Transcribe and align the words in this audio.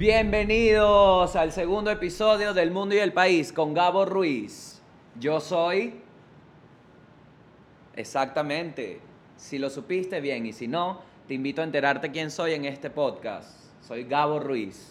Bienvenidos 0.00 1.36
al 1.36 1.52
segundo 1.52 1.90
episodio 1.90 2.54
del 2.54 2.70
Mundo 2.70 2.94
y 2.94 2.98
el 3.00 3.12
País 3.12 3.52
con 3.52 3.74
Gabo 3.74 4.06
Ruiz. 4.06 4.80
Yo 5.16 5.40
soy... 5.40 6.00
Exactamente. 7.94 9.02
Si 9.36 9.58
lo 9.58 9.68
supiste 9.68 10.22
bien 10.22 10.46
y 10.46 10.54
si 10.54 10.68
no, 10.68 11.02
te 11.28 11.34
invito 11.34 11.60
a 11.60 11.64
enterarte 11.64 12.10
quién 12.10 12.30
soy 12.30 12.54
en 12.54 12.64
este 12.64 12.88
podcast. 12.88 13.50
Soy 13.82 14.04
Gabo 14.04 14.40
Ruiz. 14.40 14.90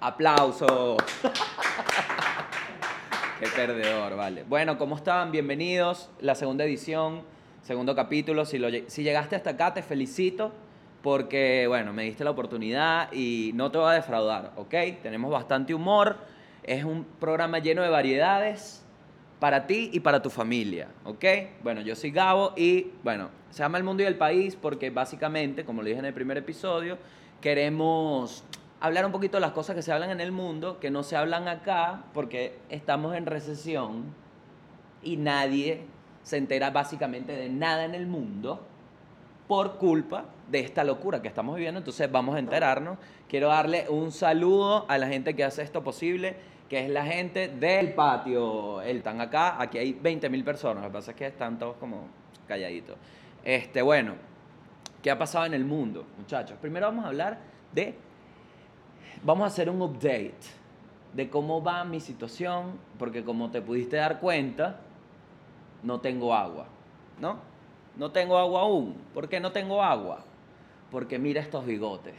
Aplauso. 0.00 0.96
Qué 3.38 3.46
perdedor, 3.54 4.16
vale. 4.16 4.42
Bueno, 4.42 4.76
¿cómo 4.78 4.96
están? 4.96 5.30
Bienvenidos. 5.30 6.10
La 6.18 6.34
segunda 6.34 6.64
edición, 6.64 7.22
segundo 7.62 7.94
capítulo. 7.94 8.44
Si, 8.44 8.60
si 8.88 9.04
llegaste 9.04 9.36
hasta 9.36 9.50
acá, 9.50 9.74
te 9.74 9.82
felicito 9.84 10.50
porque, 11.04 11.66
bueno, 11.68 11.92
me 11.92 12.04
diste 12.04 12.24
la 12.24 12.30
oportunidad 12.30 13.12
y 13.12 13.50
no 13.54 13.70
te 13.70 13.76
voy 13.76 13.90
a 13.90 13.92
defraudar, 13.92 14.52
¿ok? 14.56 14.74
Tenemos 15.02 15.30
bastante 15.30 15.74
humor. 15.74 16.16
Es 16.62 16.82
un 16.82 17.04
programa 17.04 17.58
lleno 17.58 17.82
de 17.82 17.90
variedades 17.90 18.82
para 19.38 19.66
ti 19.66 19.90
y 19.92 20.00
para 20.00 20.22
tu 20.22 20.30
familia, 20.30 20.88
¿ok? 21.04 21.22
Bueno, 21.62 21.82
yo 21.82 21.94
soy 21.94 22.10
Gabo 22.10 22.54
y, 22.56 22.92
bueno, 23.02 23.28
se 23.50 23.62
llama 23.62 23.76
El 23.76 23.84
Mundo 23.84 24.02
y 24.02 24.06
el 24.06 24.16
País 24.16 24.56
porque 24.56 24.88
básicamente, 24.88 25.66
como 25.66 25.82
lo 25.82 25.88
dije 25.88 25.98
en 25.98 26.06
el 26.06 26.14
primer 26.14 26.38
episodio, 26.38 26.96
queremos 27.42 28.42
hablar 28.80 29.04
un 29.04 29.12
poquito 29.12 29.36
de 29.36 29.42
las 29.42 29.52
cosas 29.52 29.76
que 29.76 29.82
se 29.82 29.92
hablan 29.92 30.08
en 30.10 30.22
el 30.22 30.32
mundo, 30.32 30.80
que 30.80 30.90
no 30.90 31.02
se 31.02 31.16
hablan 31.16 31.48
acá 31.48 32.04
porque 32.14 32.56
estamos 32.70 33.14
en 33.14 33.26
recesión 33.26 34.04
y 35.02 35.18
nadie 35.18 35.84
se 36.22 36.38
entera 36.38 36.70
básicamente 36.70 37.36
de 37.36 37.50
nada 37.50 37.84
en 37.84 37.94
el 37.94 38.06
mundo 38.06 38.68
por 39.46 39.76
culpa 39.78 40.24
de 40.50 40.60
esta 40.60 40.84
locura 40.84 41.20
que 41.20 41.28
estamos 41.28 41.56
viviendo. 41.56 41.78
Entonces 41.78 42.10
vamos 42.10 42.36
a 42.36 42.38
enterarnos. 42.38 42.98
Quiero 43.28 43.48
darle 43.48 43.86
un 43.88 44.12
saludo 44.12 44.86
a 44.88 44.98
la 44.98 45.06
gente 45.06 45.34
que 45.34 45.44
hace 45.44 45.62
esto 45.62 45.82
posible, 45.82 46.36
que 46.68 46.84
es 46.84 46.90
la 46.90 47.04
gente 47.04 47.48
del 47.48 47.94
patio. 47.94 48.80
Están 48.82 49.20
acá, 49.20 49.60
aquí 49.60 49.78
hay 49.78 49.92
20 49.92 50.28
mil 50.28 50.44
personas. 50.44 50.82
Lo 50.82 50.90
que 50.90 50.94
pasa 50.94 51.10
es 51.12 51.16
que 51.16 51.26
están 51.26 51.58
todos 51.58 51.76
como 51.76 52.06
calladitos. 52.46 52.96
Este, 53.44 53.82
bueno, 53.82 54.14
¿qué 55.02 55.10
ha 55.10 55.18
pasado 55.18 55.46
en 55.46 55.54
el 55.54 55.64
mundo, 55.64 56.06
muchachos? 56.18 56.56
Primero 56.60 56.86
vamos 56.86 57.04
a 57.04 57.08
hablar 57.08 57.38
de... 57.72 57.94
Vamos 59.22 59.44
a 59.44 59.46
hacer 59.46 59.70
un 59.70 59.80
update 59.80 60.34
de 61.14 61.30
cómo 61.30 61.62
va 61.62 61.84
mi 61.84 62.00
situación, 62.00 62.78
porque 62.98 63.24
como 63.24 63.50
te 63.50 63.62
pudiste 63.62 63.96
dar 63.96 64.20
cuenta, 64.20 64.80
no 65.82 66.00
tengo 66.00 66.34
agua, 66.34 66.66
¿no? 67.20 67.53
No 67.96 68.10
tengo 68.10 68.38
agua 68.38 68.62
aún. 68.62 68.96
¿Por 69.12 69.28
qué 69.28 69.40
no 69.40 69.52
tengo 69.52 69.82
agua? 69.82 70.24
Porque 70.90 71.18
mira 71.18 71.40
estos 71.40 71.64
bigotes. 71.64 72.14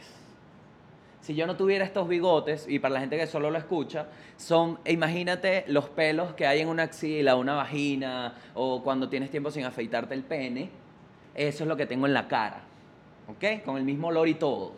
Si 1.20 1.34
yo 1.34 1.46
no 1.46 1.56
tuviera 1.56 1.84
estos 1.84 2.06
bigotes, 2.06 2.66
y 2.68 2.78
para 2.78 2.94
la 2.94 3.00
gente 3.00 3.16
que 3.16 3.26
solo 3.26 3.50
lo 3.50 3.58
escucha, 3.58 4.06
son, 4.36 4.78
imagínate 4.86 5.64
los 5.66 5.88
pelos 5.88 6.34
que 6.34 6.46
hay 6.46 6.60
en 6.60 6.68
una 6.68 6.84
axila, 6.84 7.34
una 7.34 7.54
vagina, 7.54 8.34
o 8.54 8.82
cuando 8.82 9.08
tienes 9.08 9.30
tiempo 9.30 9.50
sin 9.50 9.64
afeitarte 9.64 10.14
el 10.14 10.22
pene. 10.22 10.70
Eso 11.34 11.64
es 11.64 11.68
lo 11.68 11.76
que 11.76 11.84
tengo 11.84 12.06
en 12.06 12.14
la 12.14 12.28
cara. 12.28 12.60
¿Ok? 13.28 13.64
Con 13.64 13.76
el 13.76 13.82
mismo 13.82 14.08
olor 14.08 14.28
y 14.28 14.34
todo. 14.34 14.72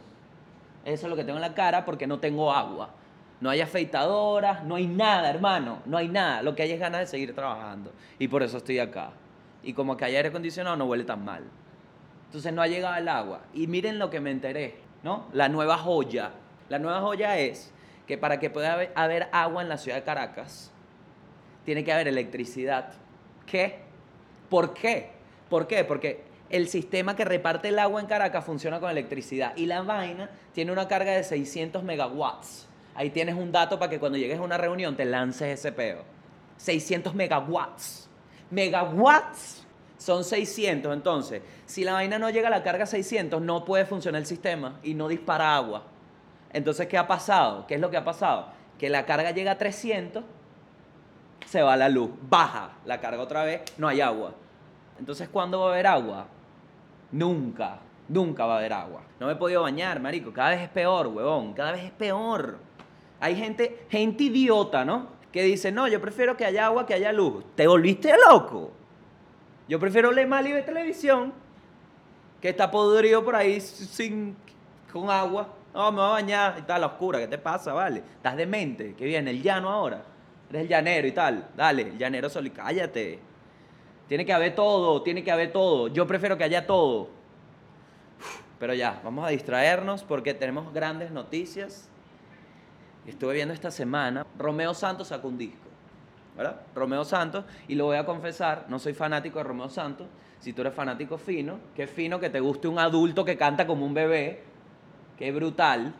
Eso 0.84 1.06
es 1.06 1.10
lo 1.10 1.16
que 1.16 1.24
tengo 1.24 1.36
en 1.36 1.42
la 1.42 1.54
cara 1.54 1.84
porque 1.84 2.06
no 2.06 2.18
tengo 2.18 2.50
agua. 2.50 2.90
No 3.40 3.50
hay 3.50 3.60
afeitadoras, 3.60 4.64
no 4.64 4.76
hay 4.76 4.86
nada, 4.86 5.28
hermano. 5.28 5.80
No 5.84 5.98
hay 5.98 6.08
nada. 6.08 6.40
Lo 6.42 6.54
que 6.54 6.62
hay 6.62 6.72
es 6.72 6.80
ganas 6.80 7.00
de 7.00 7.06
seguir 7.06 7.34
trabajando. 7.34 7.92
Y 8.18 8.26
por 8.26 8.42
eso 8.42 8.56
estoy 8.56 8.78
acá. 8.78 9.10
Y 9.62 9.72
como 9.72 9.96
que 9.96 10.04
hay 10.04 10.16
aire 10.16 10.28
acondicionado, 10.28 10.76
no 10.76 10.86
huele 10.86 11.04
tan 11.04 11.24
mal. 11.24 11.44
Entonces 12.26 12.52
no 12.52 12.62
ha 12.62 12.66
llegado 12.66 12.94
el 12.96 13.08
agua. 13.08 13.40
Y 13.54 13.66
miren 13.66 13.98
lo 13.98 14.10
que 14.10 14.20
me 14.20 14.30
enteré, 14.30 14.76
¿no? 15.02 15.26
La 15.32 15.48
nueva 15.48 15.78
joya. 15.78 16.32
La 16.68 16.78
nueva 16.78 17.00
joya 17.00 17.38
es 17.38 17.72
que 18.06 18.18
para 18.18 18.38
que 18.38 18.50
pueda 18.50 18.88
haber, 18.94 19.28
agua 19.32 19.62
en 19.62 19.68
la 19.68 19.78
ciudad 19.78 19.96
de 19.96 20.04
Caracas, 20.04 20.70
tiene 21.64 21.84
que 21.84 21.92
haber 21.92 22.08
electricidad. 22.08 22.92
¿Qué? 23.46 23.80
¿Por 24.48 24.74
qué? 24.74 25.10
¿Por 25.48 25.66
qué? 25.66 25.84
Porque 25.84 26.24
el 26.50 26.68
sistema 26.68 27.16
que 27.16 27.24
reparte 27.24 27.68
el 27.68 27.78
agua 27.78 28.00
en 28.00 28.06
Caracas 28.06 28.44
funciona 28.44 28.80
con 28.80 28.90
electricidad 28.90 29.54
y 29.56 29.66
la 29.66 29.82
vaina 29.82 30.30
tiene 30.52 30.72
una 30.72 30.88
carga 30.88 31.12
de 31.12 31.24
600 31.24 31.82
megawatts. 31.82 32.66
Ahí 32.94 33.10
tienes 33.10 33.34
un 33.34 33.52
dato 33.52 33.78
para 33.78 33.90
que 33.90 33.98
cuando 33.98 34.18
llegues 34.18 34.38
a 34.38 34.42
una 34.42 34.58
reunión 34.58 34.96
te 34.96 35.04
lances 35.04 35.58
ese 35.58 35.72
peo. 35.72 36.02
600 36.56 37.14
megawatts. 37.14 38.07
Megawatts 38.50 39.66
son 39.98 40.24
600. 40.24 40.92
Entonces, 40.92 41.42
si 41.66 41.84
la 41.84 41.94
vaina 41.94 42.18
no 42.18 42.30
llega 42.30 42.48
a 42.48 42.50
la 42.50 42.62
carga 42.62 42.86
600, 42.86 43.40
no 43.40 43.64
puede 43.64 43.84
funcionar 43.84 44.20
el 44.20 44.26
sistema 44.26 44.78
y 44.82 44.94
no 44.94 45.08
dispara 45.08 45.54
agua. 45.54 45.84
Entonces, 46.52 46.86
¿qué 46.86 46.96
ha 46.96 47.06
pasado? 47.06 47.66
¿Qué 47.66 47.74
es 47.74 47.80
lo 47.80 47.90
que 47.90 47.96
ha 47.96 48.04
pasado? 48.04 48.46
Que 48.78 48.88
la 48.88 49.04
carga 49.06 49.32
llega 49.32 49.52
a 49.52 49.58
300 49.58 50.24
se 51.48 51.62
va 51.62 51.76
la 51.76 51.88
luz, 51.88 52.10
baja 52.28 52.72
la 52.84 53.00
carga 53.00 53.22
otra 53.22 53.42
vez, 53.44 53.62
no 53.78 53.88
hay 53.88 54.00
agua. 54.02 54.32
Entonces, 54.98 55.28
¿cuándo 55.28 55.60
va 55.60 55.68
a 55.68 55.72
haber 55.72 55.86
agua? 55.86 56.26
Nunca, 57.12 57.78
nunca 58.08 58.44
va 58.44 58.56
a 58.56 58.58
haber 58.58 58.72
agua. 58.74 59.02
No 59.18 59.26
me 59.26 59.32
he 59.32 59.36
podido 59.36 59.62
bañar, 59.62 59.98
marico, 60.00 60.32
cada 60.32 60.50
vez 60.50 60.60
es 60.60 60.68
peor, 60.68 61.06
huevón, 61.06 61.54
cada 61.54 61.72
vez 61.72 61.84
es 61.84 61.90
peor. 61.92 62.58
Hay 63.20 63.34
gente, 63.34 63.86
gente 63.88 64.24
idiota, 64.24 64.84
¿no? 64.84 65.17
Que 65.32 65.42
dice, 65.42 65.70
no, 65.72 65.88
yo 65.88 66.00
prefiero 66.00 66.36
que 66.36 66.44
haya 66.44 66.66
agua 66.66 66.86
que 66.86 66.94
haya 66.94 67.12
luz. 67.12 67.44
¿Te 67.54 67.66
volviste 67.66 68.12
loco? 68.28 68.70
Yo 69.68 69.78
prefiero 69.78 70.10
leer 70.10 70.28
mal 70.28 70.46
y 70.46 70.52
ver 70.52 70.64
televisión 70.64 71.32
que 72.40 72.48
está 72.48 72.70
podrido 72.70 73.24
por 73.24 73.36
ahí 73.36 73.60
sin, 73.60 74.36
con 74.92 75.10
agua. 75.10 75.54
No, 75.74 75.92
me 75.92 75.98
voy 75.98 76.06
a 76.06 76.12
bañar 76.12 76.56
y 76.58 76.62
tal, 76.62 76.76
a 76.76 76.78
la 76.80 76.86
oscura. 76.86 77.18
¿Qué 77.18 77.28
te 77.28 77.38
pasa, 77.38 77.72
vale? 77.72 78.02
Estás 78.16 78.36
demente. 78.36 78.94
¿Qué 78.94 79.04
viene? 79.04 79.30
¿El 79.30 79.42
llano 79.42 79.68
ahora? 79.68 80.02
Eres 80.48 80.62
el 80.62 80.68
llanero 80.68 81.06
y 81.06 81.12
tal. 81.12 81.48
Dale, 81.56 81.92
llanero 81.98 82.30
solo 82.30 82.48
cállate. 82.54 83.18
Tiene 84.08 84.24
que 84.24 84.32
haber 84.32 84.54
todo, 84.54 85.02
tiene 85.02 85.22
que 85.22 85.30
haber 85.30 85.52
todo. 85.52 85.88
Yo 85.88 86.06
prefiero 86.06 86.38
que 86.38 86.44
haya 86.44 86.66
todo. 86.66 87.10
Pero 88.58 88.74
ya, 88.74 89.00
vamos 89.04 89.26
a 89.26 89.28
distraernos 89.28 90.02
porque 90.02 90.32
tenemos 90.32 90.72
grandes 90.72 91.10
noticias. 91.10 91.88
Estuve 93.08 93.34
viendo 93.34 93.54
esta 93.54 93.70
semana, 93.70 94.26
Romeo 94.38 94.74
Santos 94.74 95.08
sacó 95.08 95.28
un 95.28 95.38
disco, 95.38 95.66
¿verdad? 96.36 96.60
Romeo 96.74 97.06
Santos, 97.06 97.46
y 97.66 97.74
lo 97.74 97.86
voy 97.86 97.96
a 97.96 98.04
confesar, 98.04 98.66
no 98.68 98.78
soy 98.78 98.92
fanático 98.92 99.38
de 99.38 99.44
Romeo 99.44 99.70
Santos. 99.70 100.06
Si 100.40 100.52
tú 100.52 100.60
eres 100.60 100.74
fanático 100.74 101.16
fino, 101.16 101.58
qué 101.74 101.86
fino 101.86 102.20
que 102.20 102.28
te 102.28 102.38
guste 102.38 102.68
un 102.68 102.78
adulto 102.78 103.24
que 103.24 103.38
canta 103.38 103.66
como 103.66 103.86
un 103.86 103.94
bebé, 103.94 104.42
qué 105.16 105.32
brutal. 105.32 105.94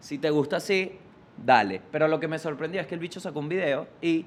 Si 0.00 0.16
te 0.16 0.30
gusta 0.30 0.56
así, 0.56 0.98
dale. 1.36 1.82
Pero 1.92 2.08
lo 2.08 2.18
que 2.18 2.28
me 2.28 2.38
sorprendió 2.38 2.80
es 2.80 2.86
que 2.86 2.94
el 2.94 3.00
bicho 3.00 3.20
sacó 3.20 3.38
un 3.38 3.50
video 3.50 3.86
y 4.00 4.24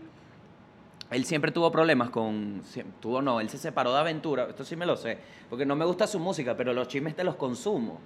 él 1.09 1.25
siempre 1.25 1.51
tuvo 1.51 1.71
problemas 1.71 2.11
con. 2.11 2.61
Tuvo 2.99 3.19
no, 3.19 3.41
él 3.41 3.49
se 3.49 3.57
separó 3.57 3.91
de 3.91 3.99
Aventura. 3.99 4.45
Esto 4.47 4.63
sí 4.63 4.75
me 4.75 4.85
lo 4.85 4.95
sé. 4.95 5.17
Porque 5.49 5.65
no 5.65 5.75
me 5.75 5.85
gusta 5.85 6.05
su 6.05 6.19
música, 6.19 6.55
pero 6.55 6.71
los 6.71 6.87
chismes 6.87 7.15
te 7.15 7.23
los 7.23 7.35
consumo. 7.35 7.99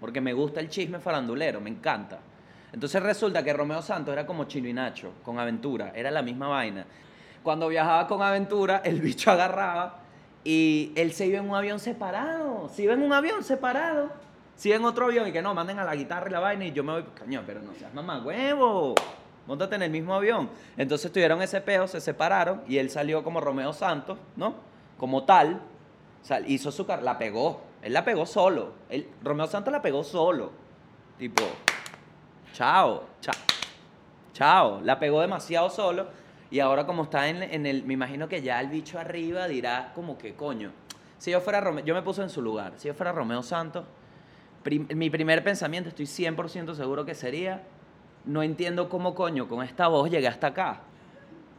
Porque 0.00 0.22
me 0.22 0.32
gusta 0.32 0.58
el 0.58 0.70
chisme 0.70 0.98
farandulero, 0.98 1.60
me 1.60 1.68
encanta. 1.68 2.18
Entonces 2.72 3.02
resulta 3.02 3.42
que 3.42 3.52
Romeo 3.52 3.82
Santos 3.82 4.12
era 4.12 4.26
como 4.26 4.44
Chino 4.44 4.68
y 4.68 4.72
Nacho, 4.72 5.12
con 5.24 5.38
Aventura. 5.38 5.92
Era 5.94 6.10
la 6.10 6.22
misma 6.22 6.48
vaina. 6.48 6.86
Cuando 7.42 7.68
viajaba 7.68 8.06
con 8.06 8.22
Aventura, 8.22 8.80
el 8.84 9.00
bicho 9.00 9.30
agarraba 9.32 9.98
y 10.44 10.92
él 10.96 11.12
se 11.12 11.26
iba 11.26 11.38
en 11.38 11.48
un 11.48 11.54
avión 11.56 11.78
separado. 11.78 12.68
Se 12.68 12.82
iba 12.84 12.94
en 12.94 13.02
un 13.02 13.12
avión 13.12 13.44
separado. 13.44 14.10
Se 14.56 14.68
iba 14.68 14.76
en 14.76 14.84
otro 14.84 15.06
avión 15.06 15.26
y 15.28 15.32
que 15.32 15.42
no, 15.42 15.54
manden 15.54 15.78
a 15.78 15.84
la 15.84 15.94
guitarra 15.94 16.28
y 16.28 16.32
la 16.32 16.40
vaina 16.40 16.64
y 16.64 16.72
yo 16.72 16.82
me 16.84 16.92
voy. 16.92 17.04
Coño, 17.18 17.42
pero 17.46 17.60
no 17.60 17.72
seas 17.74 17.92
mamá 17.92 18.22
huevo. 18.22 18.94
Móntate 19.46 19.74
en 19.74 19.82
el 19.82 19.90
mismo 19.90 20.14
avión. 20.14 20.48
Entonces 20.76 21.10
tuvieron 21.12 21.42
ese 21.42 21.60
peo, 21.60 21.88
se 21.88 22.00
separaron 22.00 22.62
y 22.68 22.78
él 22.78 22.90
salió 22.90 23.22
como 23.24 23.40
Romeo 23.40 23.72
Santos, 23.72 24.18
¿no? 24.36 24.54
Como 24.98 25.24
tal. 25.24 25.60
Hizo 26.46 26.70
su 26.70 26.86
car- 26.86 27.02
la 27.02 27.18
pegó. 27.18 27.60
Él 27.82 27.92
la 27.92 28.04
pegó 28.04 28.24
solo. 28.24 28.74
Romeo 29.24 29.48
Santos 29.48 29.72
la 29.72 29.82
pegó 29.82 30.04
solo. 30.04 30.52
Tipo, 31.18 31.42
chao, 32.52 33.04
chao. 33.20 33.34
Chao. 34.32 34.80
La 34.82 34.98
pegó 34.98 35.20
demasiado 35.20 35.70
solo. 35.70 36.06
Y 36.50 36.60
ahora 36.60 36.86
como 36.86 37.04
está 37.04 37.28
en, 37.28 37.42
en 37.42 37.66
el... 37.66 37.84
Me 37.84 37.94
imagino 37.94 38.28
que 38.28 38.42
ya 38.42 38.60
el 38.60 38.68
bicho 38.68 38.98
arriba 38.98 39.48
dirá 39.48 39.92
como 39.94 40.18
que, 40.18 40.34
coño. 40.34 40.70
Si 41.18 41.30
yo 41.30 41.40
fuera 41.40 41.60
Romeo... 41.60 41.84
Yo 41.84 41.94
me 41.94 42.02
puse 42.02 42.22
en 42.22 42.28
su 42.28 42.42
lugar. 42.42 42.74
Si 42.76 42.88
yo 42.88 42.94
fuera 42.94 43.12
Romeo 43.12 43.42
Santos, 43.42 43.84
mi 44.94 45.10
primer 45.10 45.42
pensamiento, 45.42 45.88
estoy 45.88 46.06
100% 46.06 46.74
seguro 46.74 47.04
que 47.04 47.14
sería... 47.14 47.62
No 48.24 48.42
entiendo 48.42 48.88
cómo 48.88 49.14
coño 49.14 49.48
con 49.48 49.64
esta 49.64 49.88
voz 49.88 50.10
llegué 50.10 50.28
hasta 50.28 50.48
acá. 50.48 50.80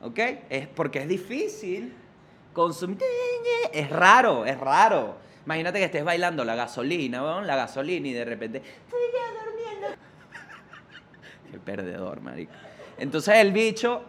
¿Ok? 0.01 0.19
Es 0.50 0.68
porque 0.68 1.00
es 1.00 1.07
difícil 1.07 1.94
consumir... 2.54 3.00
Es 3.74 3.90
raro, 3.90 4.45
es 4.45 4.57
raro. 4.60 5.16
Imagínate 5.45 5.80
que 5.80 5.86
estés 5.86 6.06
bailando 6.06 6.45
la 6.45 6.56
gasolina, 6.56 7.22
weón, 7.22 7.48
la 7.48 7.56
gasolina 7.56 8.07
y 8.07 8.13
de 8.13 8.25
repente... 8.25 8.62
Qué 11.54 11.60
perdedor, 11.60 12.20
marico. 12.20 12.52
Entonces 12.98 13.36
el 13.36 13.52
bicho, 13.52 14.06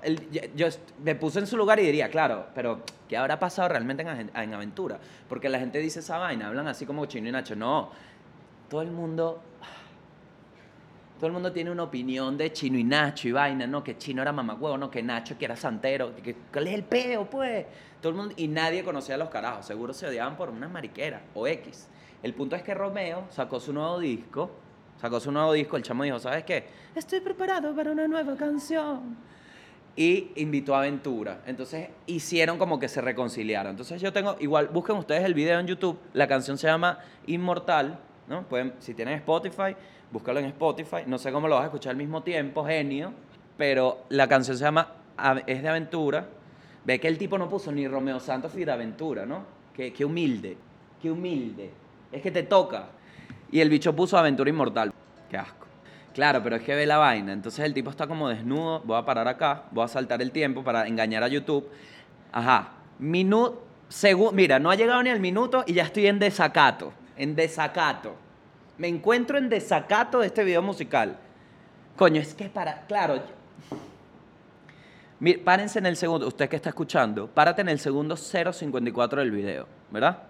yo, 0.56 0.68
me 1.02 1.14
puse 1.14 1.40
en 1.40 1.46
su 1.46 1.58
lugar 1.58 1.78
y 1.78 1.82
diría, 1.82 2.08
claro, 2.08 2.46
pero 2.54 2.80
¿qué 3.06 3.18
habrá 3.18 3.38
pasado 3.38 3.68
realmente 3.68 4.02
en, 4.02 4.54
Aventura? 4.54 4.98
Porque 5.28 5.50
la 5.50 5.58
gente 5.58 5.78
dice 5.78 6.00
esa 6.00 6.16
vaina, 6.16 6.48
hablan 6.48 6.68
así 6.68 6.86
como 6.86 7.04
Chino 7.04 7.28
y 7.28 7.32
Nacho. 7.32 7.54
No, 7.54 7.90
todo 8.70 8.80
el 8.80 8.90
mundo, 8.90 9.42
todo 11.18 11.18
todo 11.18 11.26
el 11.26 11.32
mundo 11.34 11.52
tiene 11.52 11.70
una 11.70 11.82
opinión 11.82 12.38
de 12.38 12.50
Chino 12.50 12.78
y 12.78 12.84
Nacho 12.84 13.28
y 13.28 13.32
vaina, 13.32 13.66
¿no? 13.66 13.84
Que 13.84 13.98
Chino 13.98 14.22
era 14.22 14.32
mamagüevo, 14.32 14.78
no, 14.78 14.90
que 14.90 15.02
Nacho 15.02 15.36
que 15.36 15.44
era 15.44 15.56
santero, 15.56 16.16
que, 16.16 16.34
¿cuál 16.50 16.68
es 16.68 16.74
el 16.74 16.84
peo, 16.84 17.28
pues? 17.28 17.66
Todo 18.00 18.08
el 18.08 18.16
mundo, 18.16 18.34
y 18.38 18.48
nadie 18.48 18.82
conocía 18.82 19.16
a 19.16 19.18
los 19.18 19.28
carajos, 19.28 19.66
seguro 19.66 19.92
se 19.92 20.06
odiaban 20.06 20.38
por 20.38 20.48
una 20.48 20.66
mariquera 20.66 21.20
o 21.34 21.46
X. 21.46 21.88
El 22.22 22.32
punto 22.32 22.56
es 22.56 22.62
que 22.62 22.72
Romeo 22.72 23.26
sacó 23.28 23.60
su 23.60 23.74
nuevo 23.74 23.98
disco, 23.98 24.50
sacó 25.00 25.20
su 25.20 25.30
nuevo 25.32 25.52
disco, 25.52 25.76
el 25.76 25.82
chamo 25.82 26.04
dijo, 26.04 26.18
¿sabes 26.18 26.44
qué? 26.44 26.64
Estoy 26.94 27.20
preparado 27.20 27.74
para 27.74 27.92
una 27.92 28.06
nueva 28.08 28.36
canción. 28.36 29.16
Y 29.96 30.32
invitó 30.36 30.74
a 30.74 30.78
Aventura. 30.78 31.42
Entonces 31.46 31.88
hicieron 32.06 32.58
como 32.58 32.80
que 32.80 32.88
se 32.88 33.00
reconciliaron. 33.00 33.70
Entonces 33.70 34.00
yo 34.00 34.12
tengo, 34.12 34.36
igual, 34.40 34.68
busquen 34.68 34.96
ustedes 34.96 35.24
el 35.24 35.34
video 35.34 35.60
en 35.60 35.66
YouTube, 35.66 35.98
la 36.12 36.26
canción 36.26 36.58
se 36.58 36.66
llama 36.66 36.98
Inmortal, 37.26 37.98
¿no? 38.28 38.42
Pueden, 38.42 38.74
si 38.80 38.94
tienen 38.94 39.14
Spotify, 39.14 39.76
búscalo 40.10 40.40
en 40.40 40.46
Spotify. 40.46 41.02
No 41.06 41.18
sé 41.18 41.30
cómo 41.30 41.46
lo 41.46 41.54
vas 41.56 41.62
a 41.62 41.66
escuchar 41.66 41.90
al 41.90 41.96
mismo 41.96 42.22
tiempo, 42.22 42.64
genio. 42.64 43.12
Pero 43.56 44.04
la 44.08 44.26
canción 44.26 44.56
se 44.56 44.64
llama 44.64 44.88
Es 45.46 45.62
de 45.62 45.68
Aventura. 45.68 46.26
Ve 46.84 46.98
que 46.98 47.08
el 47.08 47.16
tipo 47.16 47.38
no 47.38 47.48
puso 47.48 47.70
ni 47.70 47.86
Romeo 47.86 48.18
Santos 48.18 48.54
ni 48.54 48.64
de 48.64 48.72
Aventura, 48.72 49.24
¿no? 49.24 49.44
Qué, 49.72 49.92
qué 49.92 50.04
humilde, 50.04 50.56
qué 51.00 51.10
humilde. 51.10 51.70
Es 52.10 52.20
que 52.20 52.30
te 52.30 52.42
toca. 52.42 52.88
Y 53.54 53.60
el 53.60 53.70
bicho 53.70 53.94
puso 53.94 54.18
Aventura 54.18 54.50
Inmortal. 54.50 54.92
Qué 55.30 55.36
asco. 55.36 55.68
Claro, 56.12 56.42
pero 56.42 56.56
es 56.56 56.62
que 56.62 56.74
ve 56.74 56.86
la 56.86 56.96
vaina. 56.96 57.32
Entonces 57.32 57.64
el 57.64 57.72
tipo 57.72 57.88
está 57.88 58.08
como 58.08 58.28
desnudo. 58.28 58.80
Voy 58.80 58.98
a 58.98 59.04
parar 59.04 59.28
acá. 59.28 59.62
Voy 59.70 59.84
a 59.84 59.86
saltar 59.86 60.20
el 60.20 60.32
tiempo 60.32 60.64
para 60.64 60.88
engañar 60.88 61.22
a 61.22 61.28
YouTube. 61.28 61.70
Ajá. 62.32 62.72
Minuto. 62.98 63.62
Mira, 64.32 64.58
no 64.58 64.72
ha 64.72 64.74
llegado 64.74 65.00
ni 65.04 65.10
el 65.10 65.20
minuto 65.20 65.62
y 65.68 65.74
ya 65.74 65.84
estoy 65.84 66.08
en 66.08 66.18
desacato. 66.18 66.92
En 67.16 67.36
desacato. 67.36 68.16
Me 68.76 68.88
encuentro 68.88 69.38
en 69.38 69.48
desacato 69.48 70.18
de 70.18 70.26
este 70.26 70.42
video 70.42 70.60
musical. 70.60 71.16
Coño, 71.94 72.20
es 72.20 72.34
que 72.34 72.46
para. 72.46 72.80
Claro. 72.88 73.22
párense 75.44 75.78
en 75.78 75.86
el 75.86 75.96
segundo. 75.96 76.26
Usted 76.26 76.48
que 76.48 76.56
está 76.56 76.70
escuchando, 76.70 77.28
párate 77.28 77.60
en 77.62 77.68
el 77.68 77.78
segundo 77.78 78.16
0.54 78.16 79.14
del 79.14 79.30
video, 79.30 79.68
¿verdad? 79.92 80.24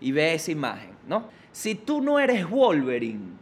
Y 0.00 0.10
ve 0.12 0.32
esa 0.32 0.50
imagen, 0.50 0.92
¿no? 1.06 1.38
Si 1.52 1.74
tú 1.74 2.00
no 2.00 2.18
eres 2.18 2.48
Wolverine, 2.48 3.32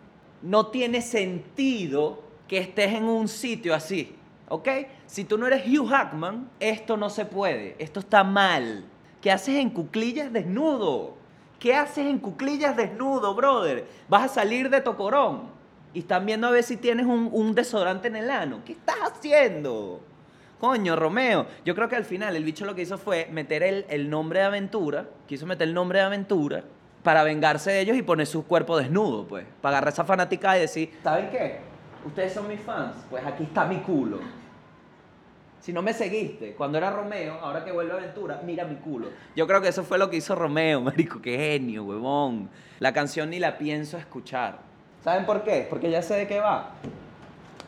no 0.42 0.68
tiene 0.68 1.02
sentido 1.02 2.22
que 2.46 2.58
estés 2.58 2.94
en 2.94 3.04
un 3.04 3.28
sitio 3.28 3.74
así, 3.74 4.16
¿ok? 4.48 4.68
Si 5.06 5.24
tú 5.24 5.36
no 5.36 5.46
eres 5.46 5.66
Hugh 5.66 5.88
Hackman, 5.88 6.48
esto 6.58 6.96
no 6.96 7.10
se 7.10 7.26
puede, 7.26 7.76
esto 7.78 8.00
está 8.00 8.24
mal. 8.24 8.84
¿Qué 9.20 9.30
haces 9.30 9.56
en 9.56 9.70
cuclillas 9.70 10.32
desnudo? 10.32 11.16
¿Qué 11.58 11.74
haces 11.74 12.06
en 12.06 12.18
cuclillas 12.18 12.76
desnudo, 12.76 13.34
brother? 13.34 13.86
Vas 14.08 14.24
a 14.24 14.34
salir 14.34 14.70
de 14.70 14.80
Tocorón 14.80 15.42
y 15.92 16.00
están 16.00 16.24
viendo 16.24 16.46
a 16.46 16.50
ver 16.50 16.62
si 16.62 16.78
tienes 16.78 17.04
un, 17.04 17.54
desodorante 17.54 18.08
en 18.08 18.16
el 18.16 18.30
ano. 18.30 18.60
¿Qué 18.64 18.72
estás 18.72 18.96
haciendo? 19.02 20.00
Coño, 20.60 20.96
Romeo. 20.96 21.46
Yo 21.64 21.74
creo 21.74 21.88
que 21.88 21.96
al 21.96 22.04
final 22.04 22.36
el 22.36 22.44
bicho 22.44 22.64
lo 22.64 22.74
que 22.74 22.82
hizo 22.82 22.96
fue 22.96 23.28
meter 23.30 23.62
el, 23.62 23.84
el 23.90 24.08
nombre 24.08 24.40
de 24.40 24.46
aventura, 24.46 25.08
quiso 25.26 25.46
meter 25.46 25.68
el 25.68 25.74
nombre 25.74 25.98
de 25.98 26.04
aventura 26.06 26.64
para 27.02 27.22
vengarse 27.22 27.70
de 27.70 27.80
ellos 27.80 27.96
y 27.96 28.02
poner 28.02 28.26
su 28.26 28.46
cuerpo 28.46 28.76
desnudo, 28.76 29.26
pues. 29.26 29.46
Para 29.60 29.78
agarrar 29.78 29.92
esa 29.92 30.04
fanática 30.04 30.56
y 30.56 30.60
decir, 30.60 30.98
¿saben 31.02 31.30
qué? 31.30 31.60
Ustedes 32.04 32.32
son 32.32 32.48
mis 32.48 32.60
fans, 32.60 32.94
pues 33.10 33.24
aquí 33.26 33.44
está 33.44 33.64
mi 33.66 33.78
culo. 33.78 34.18
Si 35.60 35.72
no 35.72 35.82
me 35.82 35.92
seguiste 35.92 36.54
cuando 36.54 36.78
era 36.78 36.90
Romeo, 36.90 37.34
ahora 37.42 37.64
que 37.64 37.72
vuelve 37.72 37.92
a 37.92 37.96
Aventura, 37.96 38.40
mira 38.44 38.64
mi 38.64 38.76
culo. 38.76 39.08
Yo 39.34 39.46
creo 39.46 39.60
que 39.60 39.68
eso 39.68 39.82
fue 39.82 39.98
lo 39.98 40.08
que 40.08 40.16
hizo 40.16 40.34
Romeo, 40.34 40.80
marico, 40.82 41.20
qué 41.20 41.36
genio, 41.36 41.84
huevón. 41.84 42.48
La 42.78 42.92
canción 42.92 43.30
ni 43.30 43.38
la 43.38 43.58
pienso 43.58 43.98
escuchar. 43.98 44.58
¿Saben 45.02 45.26
por 45.26 45.42
qué? 45.42 45.66
Porque 45.68 45.90
ya 45.90 46.00
sé 46.00 46.14
de 46.14 46.26
qué 46.26 46.40
va. 46.40 46.70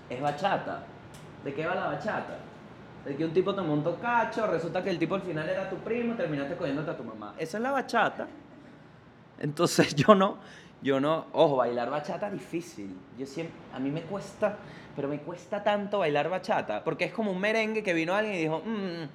Es 0.09 0.21
bachata. 0.21 0.85
¿De 1.45 1.55
qué 1.55 1.67
va 1.67 1.75
la 1.75 1.87
bachata? 1.87 2.39
De 3.05 3.17
que 3.17 3.25
un 3.25 3.33
tipo 3.33 3.55
te 3.55 3.63
montó 3.63 3.97
cacho, 3.97 4.47
resulta 4.47 4.83
que 4.83 4.91
el 4.91 4.99
tipo 4.99 5.15
al 5.15 5.23
final 5.23 5.49
era 5.49 5.69
tu 5.69 5.77
primo, 5.77 6.15
terminaste 6.15 6.57
cogiéndote 6.57 6.91
a 6.91 6.97
tu 6.97 7.05
mamá. 7.05 7.35
Esa 7.39 7.57
es 7.57 7.63
la 7.63 7.71
bachata. 7.71 8.29
Entonces 9.41 9.95
yo 9.97 10.15
no, 10.15 10.39
yo 10.83 11.01
no, 11.01 11.27
ojo, 11.33 11.57
bailar 11.57 11.91
bachata 11.91 12.31
difícil. 12.31 12.97
Yo 13.19 13.27
siempre, 13.27 13.57
a 13.75 13.79
mí 13.79 13.91
me 13.91 14.03
cuesta, 14.03 14.57
pero 14.95 15.09
me 15.09 15.19
cuesta 15.21 15.63
tanto 15.63 15.99
bailar 15.99 16.29
bachata, 16.29 16.85
porque 16.85 17.07
es 17.07 17.13
como 17.13 17.33
un 17.33 17.41
merengue 17.41 17.83
que 17.83 17.93
vino 17.93 18.15
alguien 18.15 18.37
y 18.37 18.39
dijo, 18.39 18.63
mmm, 18.65 19.09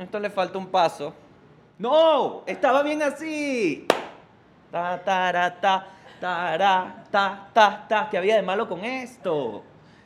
esto 0.00 0.18
le 0.18 0.30
falta 0.30 0.58
un 0.58 0.66
paso. 0.66 1.14
No, 1.78 2.42
estaba 2.46 2.82
bien 2.82 3.02
así. 3.02 3.86
Ta, 4.70 5.02
ta, 5.04 5.32
ta, 5.60 5.86
ta, 6.20 6.56
ta, 6.58 7.04
ta, 7.52 7.86
ta. 7.88 8.08
¿Qué 8.10 8.18
había 8.18 8.36
de 8.36 8.42
malo 8.42 8.68
con 8.68 8.84
esto? 8.84 9.62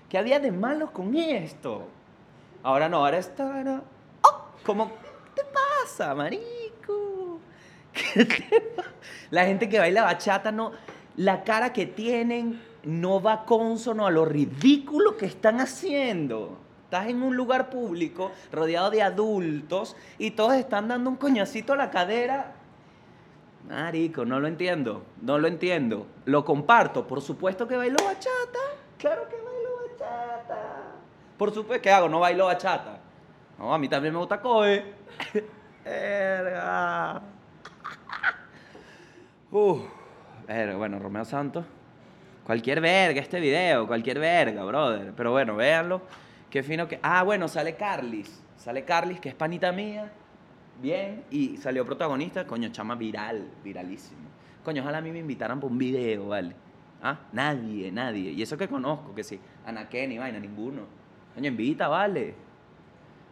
¿Qué 0.08 0.18
había 0.18 0.40
de 0.40 0.50
malo 0.50 0.92
con 0.92 1.14
esto? 1.14 1.88
Ahora 2.62 2.88
no, 2.88 3.04
ahora 3.04 3.18
está... 3.18 3.82
Oh, 4.22 4.44
¿Cómo? 4.64 4.88
¿Qué 5.34 5.42
te 5.42 5.42
pasa, 5.44 6.14
marico? 6.14 6.57
la 9.30 9.44
gente 9.44 9.68
que 9.68 9.78
baila 9.78 10.02
bachata 10.02 10.52
no... 10.52 10.72
La 11.16 11.42
cara 11.42 11.72
que 11.72 11.86
tienen 11.86 12.60
no 12.84 13.20
va 13.20 13.44
consono 13.44 14.06
a 14.06 14.10
lo 14.10 14.24
ridículo 14.24 15.16
que 15.16 15.26
están 15.26 15.60
haciendo. 15.60 16.58
Estás 16.84 17.08
en 17.08 17.22
un 17.22 17.36
lugar 17.36 17.70
público 17.70 18.30
rodeado 18.52 18.90
de 18.90 19.02
adultos 19.02 19.96
y 20.16 20.30
todos 20.30 20.54
están 20.54 20.88
dando 20.88 21.10
un 21.10 21.16
coñacito 21.16 21.72
a 21.72 21.76
la 21.76 21.90
cadera. 21.90 22.54
Marico, 23.68 24.24
no 24.24 24.40
lo 24.40 24.48
entiendo, 24.48 25.04
no 25.20 25.38
lo 25.38 25.48
entiendo. 25.48 26.06
Lo 26.24 26.44
comparto, 26.44 27.06
por 27.06 27.20
supuesto 27.20 27.68
que 27.68 27.76
bailo 27.76 28.02
bachata. 28.02 28.58
Claro 28.96 29.28
que 29.28 29.36
bailo 29.36 29.90
bachata. 29.90 30.94
Por 31.36 31.52
supuesto, 31.52 31.82
¿qué 31.82 31.90
hago? 31.90 32.08
No 32.08 32.20
bailo 32.20 32.46
bachata. 32.46 33.00
No, 33.58 33.74
a 33.74 33.78
mí 33.78 33.88
también 33.88 34.14
me 34.14 34.20
gusta 34.20 34.40
coe. 34.40 34.94
Uh, 39.50 39.80
bueno, 40.76 40.98
Romeo 40.98 41.24
Santos. 41.24 41.64
Cualquier 42.44 42.80
verga 42.80 43.20
este 43.20 43.40
video, 43.40 43.86
cualquier 43.86 44.18
verga, 44.18 44.64
brother. 44.64 45.12
Pero 45.16 45.32
bueno, 45.32 45.56
véanlo. 45.56 46.02
Qué 46.50 46.62
fino 46.62 46.86
que. 46.86 46.98
Ah, 47.02 47.22
bueno, 47.22 47.48
sale 47.48 47.74
Carlis. 47.74 48.42
Sale 48.56 48.84
Carlis, 48.84 49.20
que 49.20 49.30
es 49.30 49.34
panita 49.34 49.72
mía. 49.72 50.12
Bien. 50.82 51.24
Y 51.30 51.56
salió 51.56 51.84
protagonista. 51.86 52.46
Coño, 52.46 52.68
chama 52.70 52.94
viral. 52.94 53.48
Viralísimo. 53.64 54.28
Coño, 54.64 54.82
ojalá 54.82 54.98
a 54.98 55.00
mí 55.00 55.12
me 55.12 55.20
invitaran 55.20 55.60
por 55.60 55.70
un 55.70 55.78
video, 55.78 56.28
¿vale? 56.28 56.54
¿Ah? 57.02 57.18
Nadie, 57.32 57.90
nadie. 57.90 58.32
Y 58.32 58.42
eso 58.42 58.58
que 58.58 58.68
conozco, 58.68 59.14
que 59.14 59.24
sí. 59.24 59.40
Anaken 59.64 60.12
y 60.12 60.18
vaina, 60.18 60.38
ninguno. 60.38 60.82
Coño, 61.34 61.48
invita, 61.48 61.88
vale. 61.88 62.34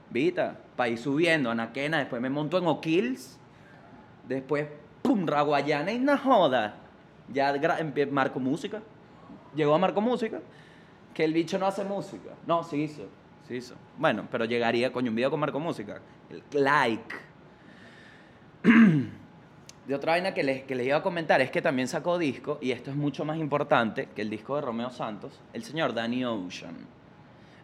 Invita. 0.08 0.58
Para 0.76 0.88
ir 0.88 0.98
subiendo. 0.98 1.50
Anaquena, 1.50 1.98
después 1.98 2.22
me 2.22 2.30
monto 2.30 2.56
en 2.56 2.66
O'Kills. 2.66 3.38
Después, 4.26 4.66
pum, 5.06 5.26
Raguayana 5.26 5.92
y 5.92 5.96
una 5.96 6.18
joda. 6.18 6.74
Ya 7.32 7.54
marco 8.10 8.40
música 8.40 8.80
llegó 9.56 9.74
a 9.74 9.78
Marco 9.78 10.00
Música, 10.00 10.40
que 11.14 11.24
el 11.24 11.32
bicho 11.32 11.58
no 11.58 11.66
hace 11.66 11.84
música. 11.84 12.30
No, 12.46 12.62
sí 12.62 12.82
hizo, 12.82 13.08
sí 13.48 13.56
hizo. 13.56 13.74
Bueno, 13.96 14.28
pero 14.30 14.44
llegaría, 14.44 14.92
coño, 14.92 15.10
un 15.10 15.16
video 15.16 15.30
con 15.30 15.40
Marco 15.40 15.58
Música. 15.58 16.00
El 16.30 16.42
like. 16.52 17.16
de 19.86 19.94
otra 19.94 20.12
vaina 20.12 20.34
que 20.34 20.42
les, 20.42 20.64
que 20.64 20.74
les 20.74 20.86
iba 20.86 20.96
a 20.96 21.02
comentar 21.02 21.40
es 21.40 21.50
que 21.50 21.62
también 21.62 21.88
sacó 21.88 22.18
disco, 22.18 22.58
y 22.60 22.72
esto 22.72 22.90
es 22.90 22.96
mucho 22.96 23.24
más 23.24 23.38
importante 23.38 24.08
que 24.14 24.22
el 24.22 24.30
disco 24.30 24.56
de 24.56 24.62
Romeo 24.62 24.90
Santos, 24.90 25.40
el 25.52 25.64
señor 25.64 25.94
Danny 25.94 26.24
Ocean. 26.24 26.76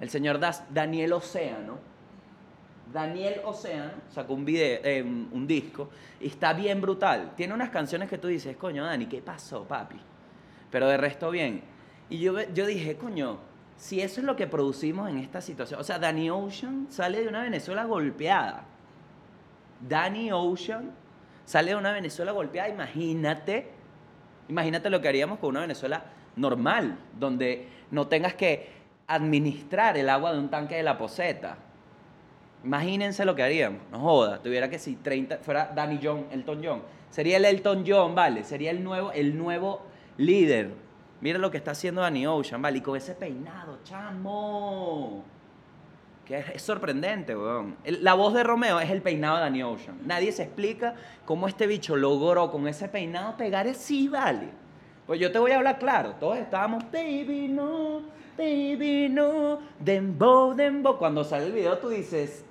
El 0.01 0.11
señor 0.11 0.41
Daniel 0.71 1.13
Océano. 1.13 1.79
Daniel 2.93 3.41
Océano 3.45 3.93
sacó 4.11 4.35
un, 4.35 4.45
eh, 4.49 5.03
un 5.03 5.47
disco 5.47 5.91
y 6.21 6.29
está 6.29 6.53
bien 6.53 6.81
brutal. 6.81 7.33
Tiene 7.37 7.55
unas 7.55 7.71
canciones 7.71 8.09
que 8.09 8.19
tú 8.19 8.29
dices, 8.29 8.57
coño, 8.57 8.85
Dani, 8.85 9.07
¿qué 9.07 9.21
pasó, 9.21 9.65
papi? 9.65 9.97
Pero 10.71 10.89
de 10.89 10.97
resto 10.97 11.31
bien. 11.31 11.63
Y 12.11 12.19
yo, 12.19 12.41
yo 12.53 12.67
dije, 12.67 12.97
coño, 12.97 13.39
si 13.77 14.01
eso 14.01 14.21
es 14.21 14.27
lo 14.27 14.37
que 14.37 14.47
producimos 14.47 15.09
en 15.09 15.19
esta 15.19 15.41
situación. 15.41 15.81
O 15.81 15.85
sea, 15.85 15.99
Danny 15.99 16.31
Ocean 16.31 16.87
sale 16.91 17.23
de 17.23 17.29
una 17.29 17.43
Venezuela 17.43 17.85
golpeada. 17.85 18.65
Danny 19.81 20.31
Ocean 20.31 20.93
sale 21.45 21.71
de 21.71 21.77
una 21.77 21.93
Venezuela 21.93 22.33
golpeada. 22.33 22.69
Imagínate, 22.69 23.71
imagínate 24.49 24.91
lo 24.91 25.01
que 25.01 25.09
haríamos 25.09 25.39
con 25.39 25.51
una 25.51 25.63
Venezuela 25.63 26.05
normal, 26.37 26.99
donde 27.19 27.69
no 27.91 28.07
tengas 28.07 28.35
que 28.35 28.71
administrar 29.07 29.97
el 29.97 30.09
agua 30.09 30.33
de 30.33 30.39
un 30.39 30.49
tanque 30.49 30.77
de 30.77 30.83
la 30.83 30.97
poseta. 30.97 31.57
Imagínense 32.65 33.25
lo 33.25 33.35
que 33.35 33.43
haríamos. 33.43 33.81
No 33.91 34.01
joda, 34.01 34.41
tuviera 34.43 34.71
que 34.71 34.79
si 34.79 34.97
30 34.97 35.39
fuera 35.39 35.73
Danny 35.75 35.99
John, 36.03 36.27
Elton 36.31 36.61
John. 36.65 36.83
Sería 37.11 37.37
el 37.37 37.45
Elton 37.45 37.85
John, 37.87 38.15
¿vale? 38.15 38.45
Sería 38.45 38.71
el 38.71 38.83
nuevo, 38.83 39.13
el 39.13 39.37
nuevo 39.37 39.83
líder 40.17 40.71
Mira 41.23 41.39
lo 41.39 41.53
que 41.53 41.57
está 41.59 41.71
haciendo 41.71 42.01
Danny 42.01 42.27
Ocean, 42.27 42.61
¿vale? 42.61 42.79
Y 42.79 42.81
con 42.81 42.97
ese 42.97 43.15
peinado, 43.15 43.79
chamo. 43.85 45.23
Que 46.25 46.39
es, 46.53 46.61
sorprendente, 46.61 47.37
weón. 47.37 47.77
la 47.85 48.15
voz 48.15 48.35
de 48.35 48.43
Romeo 48.43 48.81
es 48.81 48.91
el 48.91 49.03
peinado 49.03 49.37
de 49.37 49.43
Danny 49.43 49.63
Ocean. 49.63 50.01
Nadie 50.05 50.33
se 50.33 50.43
explica 50.43 50.97
cómo 51.25 51.47
este 51.47 51.69
bicho 51.69 51.95
logró 51.95 52.51
con 52.51 52.67
ese 52.67 52.89
peinado 52.89 53.37
pegar 53.37 53.69
así, 53.69 54.09
¿vale? 54.09 54.49
Pues 55.07 55.21
yo 55.21 55.31
te 55.31 55.39
voy 55.39 55.53
a 55.53 55.59
hablar 55.59 55.79
claro. 55.79 56.17
Todos 56.19 56.39
estábamos, 56.39 56.91
baby, 56.91 57.47
no, 57.47 58.03
baby, 58.37 59.09
no, 59.09 59.61
dembow, 59.79 60.55
dembow. 60.55 60.99
Cuando 60.99 61.23
sale 61.23 61.47
el 61.47 61.53
video 61.53 61.79
tú 61.79 61.91
dices, 61.91 62.45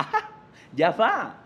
ajá, 0.00 0.30
ya 0.74 0.90
va. 0.90 1.36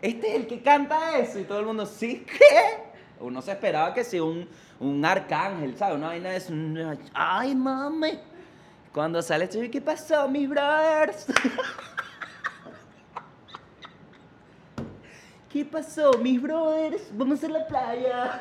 Este 0.00 0.28
es 0.28 0.34
el 0.36 0.46
que 0.46 0.62
canta 0.62 1.18
eso. 1.18 1.38
Y 1.38 1.44
todo 1.44 1.60
el 1.60 1.66
mundo, 1.66 1.86
¿sí 1.86 2.26
qué? 2.26 2.84
Uno 3.20 3.40
se 3.40 3.52
esperaba 3.52 3.94
que 3.94 4.04
sea 4.04 4.22
un, 4.22 4.48
un 4.80 5.04
arcángel, 5.04 5.76
¿sabes? 5.76 5.96
Una 5.96 6.08
vaina 6.08 6.30
de 6.30 6.36
eso. 6.36 6.52
Ay, 7.14 7.54
mami. 7.54 8.18
Cuando 8.92 9.22
sale 9.22 9.44
esto, 9.44 9.58
¿qué 9.72 9.80
pasó, 9.80 10.28
mis 10.28 10.48
brothers? 10.48 11.26
¿Qué 15.50 15.64
pasó, 15.64 16.12
mis 16.18 16.40
brothers? 16.40 17.10
Vamos 17.12 17.42
a 17.42 17.48
la 17.48 17.66
playa. 17.66 18.40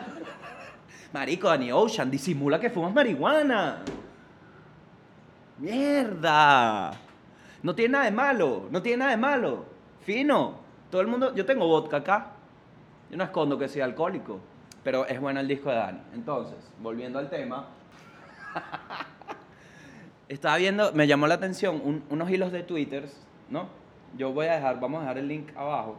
Marico, 1.13 1.47
Danny 1.47 1.71
Ocean, 1.71 2.09
disimula 2.11 2.59
que 2.59 2.69
fumas 2.69 2.93
marihuana. 2.93 3.83
Mierda. 5.59 6.91
No 7.63 7.74
tiene 7.74 7.93
nada 7.93 8.05
de 8.05 8.12
malo, 8.12 8.67
no 8.70 8.82
tiene 8.82 8.98
nada 8.98 9.12
de 9.12 9.17
malo. 9.17 9.65
Fino. 10.01 10.60
Todo 10.91 11.01
el 11.01 11.08
mundo, 11.08 11.34
yo 11.34 11.46
tengo 11.46 11.65
vodka 11.67 11.98
acá. 11.98 12.27
Yo 13.10 13.17
no 13.17 13.24
escondo 13.24 13.58
que 13.58 13.67
sea 13.67 13.86
alcohólico, 13.86 14.39
pero 14.84 15.08
es 15.08 15.20
bueno 15.20 15.39
el 15.39 15.48
disco 15.48 15.70
de 15.70 15.75
Dani. 15.75 16.00
Entonces, 16.13 16.58
volviendo 16.82 17.20
al 17.20 17.29
tema, 17.29 17.67
estaba 20.27 20.58
viendo, 20.58 20.91
me 20.93 21.08
llamó 21.08 21.25
la 21.27 21.36
atención 21.36 22.03
unos 22.10 22.29
hilos 22.29 22.51
de 22.51 22.63
Twitter, 22.63 23.08
¿no? 23.50 23.67
Yo 24.17 24.32
voy 24.34 24.48
a 24.48 24.55
dejar, 24.55 24.79
vamos 24.79 25.00
a 25.00 25.01
dejar 25.01 25.17
el 25.20 25.27
link 25.27 25.55
abajo. 25.55 25.98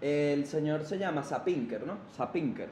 El 0.00 0.46
señor 0.46 0.84
se 0.84 0.98
llama 0.98 1.22
Sapinker, 1.22 1.86
¿no? 1.86 1.98
Sapinker. 2.16 2.68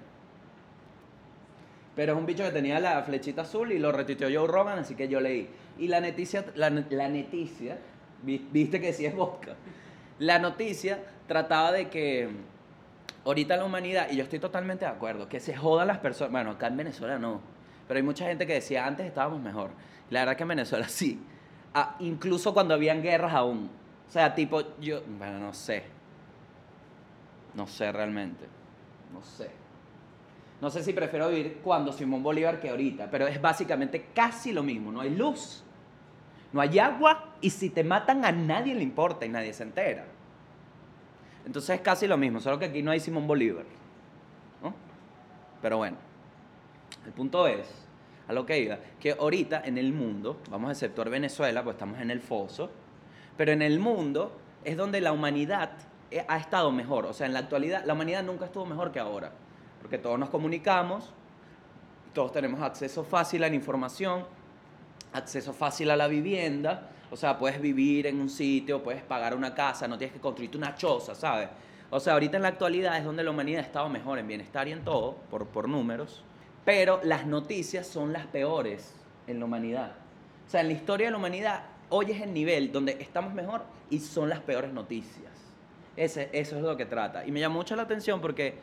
Pero 1.97 2.13
es 2.13 2.19
un 2.19 2.27
bicho 2.27 2.45
que 2.45 2.51
tenía 2.51 2.81
la 2.81 3.03
flechita 3.03 3.43
azul 3.43 3.73
y 3.73 3.79
lo 3.79 3.93
retuiteó 3.93 4.29
Joe 4.33 4.51
Rogan, 4.51 4.79
así 4.79 4.95
que 4.95 5.09
yo 5.09 5.21
leí. 5.21 5.49
Y 5.81 5.89
la 5.89 6.01
noticia, 6.03 6.45
la, 6.57 6.69
noticia, 6.69 7.79
viste 8.23 8.83
que 8.83 8.93
sí 8.93 9.07
es 9.07 9.17
vodka. 9.17 9.57
La 10.19 10.39
noticia 10.39 11.03
trataba 11.27 11.73
de 11.73 11.89
que 11.89 12.29
ahorita 13.25 13.57
la 13.57 13.65
humanidad, 13.65 14.09
y 14.11 14.17
yo 14.17 14.23
estoy 14.23 14.39
totalmente 14.39 14.85
de 14.85 14.91
acuerdo, 14.91 15.27
que 15.27 15.41
se 15.41 15.57
jodan 15.57 15.89
las 15.89 15.97
personas. 15.97 16.33
Bueno, 16.33 16.51
acá 16.51 16.67
en 16.67 16.77
Venezuela 16.77 17.19
no. 17.19 17.41
Pero 17.89 17.97
hay 17.97 18.05
mucha 18.05 18.27
gente 18.27 18.47
que 18.47 18.53
decía 18.53 18.87
antes 18.87 19.07
estábamos 19.07 19.41
mejor. 19.41 19.71
La 20.11 20.21
verdad 20.21 20.37
que 20.37 20.43
en 20.43 20.51
Venezuela 20.51 20.87
sí. 20.91 21.19
Ah, 21.73 21.97
incluso 22.01 22.53
cuando 22.53 22.75
habían 22.75 23.01
guerras 23.01 23.33
aún. 23.33 23.71
O 24.07 24.13
sea, 24.13 24.35
tipo, 24.35 24.77
yo, 24.81 25.01
bueno, 25.19 25.39
no 25.39 25.55
sé. 25.55 25.85
No 27.55 27.67
sé 27.67 27.91
realmente. 27.91 28.45
No 29.15 29.23
sé. 29.23 29.51
No 30.61 30.69
sé 30.69 30.85
si 30.85 30.93
prefiero 30.93 31.31
vivir 31.31 31.61
cuando 31.65 31.91
Simón 31.91 32.23
Bolívar 32.23 32.61
que 32.61 32.69
ahorita, 32.69 33.11
pero 33.11 33.27
es 33.27 33.41
básicamente 33.41 34.09
casi 34.15 34.53
lo 34.53 34.63
mismo. 34.63 34.93
No 34.93 35.01
hay 35.01 35.17
luz, 35.17 35.65
no 36.53 36.61
hay 36.61 36.79
agua 36.79 37.35
y 37.41 37.51
si 37.51 37.71
te 37.71 37.85
matan 37.85 38.25
a 38.25 38.33
nadie 38.33 38.75
le 38.75 38.83
importa 38.83 39.27
y 39.27 39.29
nadie 39.29 39.53
se 39.53 39.63
entera. 39.63 40.05
Entonces 41.47 41.77
es 41.77 41.81
casi 41.81 42.07
lo 42.07 42.17
mismo, 42.17 42.41
solo 42.41 42.59
que 42.59 42.67
aquí 42.67 42.83
no 42.83 42.91
hay 42.91 43.01
Simón 43.01 43.27
Bolívar. 43.27 43.65
¿no? 44.63 44.75
Pero 45.63 45.79
bueno, 45.79 45.97
el 47.07 47.13
punto 47.13 47.47
es, 47.47 47.67
a 48.29 48.33
lo 48.33 48.45
que 48.47 48.59
iba, 48.59 48.79
que 48.99 49.13
ahorita 49.13 49.63
en 49.65 49.79
el 49.79 49.93
mundo, 49.93 50.41
vamos 50.51 50.69
a 50.69 50.73
exceptuar 50.73 51.09
Venezuela, 51.11 51.65
pues 51.65 51.75
estamos 51.75 52.01
en 52.01 52.11
el 52.11 52.21
foso, 52.21 52.71
pero 53.37 53.53
en 53.53 53.63
el 53.63 53.81
mundo 53.81 54.39
es 54.65 54.77
donde 54.77 55.01
la 55.01 55.13
humanidad 55.13 55.71
ha 56.29 56.37
estado 56.37 56.71
mejor. 56.73 57.07
O 57.07 57.13
sea, 57.13 57.27
en 57.27 57.33
la 57.33 57.39
actualidad 57.41 57.85
la 57.85 57.95
humanidad 57.95 58.23
nunca 58.23 58.47
estuvo 58.47 58.67
mejor 58.67 58.93
que 58.93 59.01
ahora 59.01 59.33
porque 59.81 59.99
todos 59.99 60.19
nos 60.19 60.29
comunicamos, 60.29 61.13
todos 62.13 62.33
tenemos 62.33 62.61
acceso 62.61 63.03
fácil 63.03 63.43
a 63.45 63.49
la 63.49 63.55
información, 63.55 64.25
acceso 65.13 65.53
fácil 65.53 65.91
a 65.91 65.97
la 65.97 66.09
vivienda, 66.09 66.91
o 67.11 67.17
sea, 67.17 67.39
puedes 67.39 67.61
vivir 67.61 68.07
en 68.07 68.21
un 68.21 68.31
sitio, 68.31 68.83
puedes 68.83 69.03
pagar 69.03 69.35
una 69.35 69.55
casa, 69.55 69.89
no 69.89 69.99
tienes 69.99 70.15
que 70.15 70.21
construirte 70.21 70.57
una 70.57 70.75
choza, 70.75 71.15
¿sabes? 71.15 71.49
O 71.91 71.99
sea, 71.99 72.13
ahorita 72.13 72.37
en 72.37 72.45
la 72.45 72.49
actualidad 72.49 72.97
es 72.97 73.05
donde 73.05 73.25
la 73.25 73.31
humanidad 73.31 73.61
ha 73.61 73.67
estado 73.67 73.89
mejor 73.89 74.19
en 74.19 74.29
bienestar 74.29 74.69
y 74.69 74.73
en 74.73 74.85
todo, 74.85 75.17
por, 75.29 75.47
por 75.47 75.69
números, 75.69 76.23
pero 76.65 77.01
las 77.03 77.27
noticias 77.27 77.87
son 77.87 78.13
las 78.13 78.27
peores 78.27 78.95
en 79.27 79.41
la 79.41 79.45
humanidad. 79.45 79.93
O 80.47 80.51
sea, 80.51 80.61
en 80.61 80.69
la 80.69 80.75
historia 80.75 81.09
de 81.09 81.11
la 81.13 81.19
humanidad, 81.19 81.65
hoy 81.89 82.13
es 82.13 82.21
el 82.21 82.33
nivel 82.33 82.71
donde 82.71 82.97
estamos 83.01 83.35
mejor 83.35 83.63
y 83.91 83.99
son 83.99 84.29
las 84.29 84.41
peores 84.41 84.73
noticias. 84.73 85.33
Ese, 85.97 86.31
eso 86.33 86.57
es 86.57 86.63
lo 86.63 86.77
que 86.77 86.87
trata. 86.87 87.27
Y 87.27 87.33
me 87.33 87.41
llama 87.41 87.57
mucho 87.57 87.75
la 87.75 87.83
atención 87.83 88.21
porque 88.21 88.55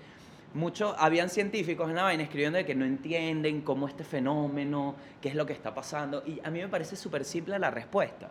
muchos, 0.54 0.96
habían 0.98 1.30
científicos 1.30 1.90
en 1.90 1.96
la 1.96 2.04
vaina 2.04 2.24
escribiendo 2.24 2.58
de 2.58 2.66
que 2.66 2.76
no 2.76 2.86
entienden 2.86 3.62
cómo 3.62 3.88
este 3.88 4.04
fenómeno, 4.04 4.96
qué 5.22 5.30
es 5.30 5.36
lo 5.36 5.46
que 5.46 5.54
está 5.54 5.74
pasando. 5.74 6.24
Y 6.26 6.40
a 6.44 6.50
mí 6.50 6.60
me 6.60 6.68
parece 6.68 6.96
súper 6.96 7.26
simple 7.26 7.58
la 7.60 7.72
respuesta. 7.72 8.30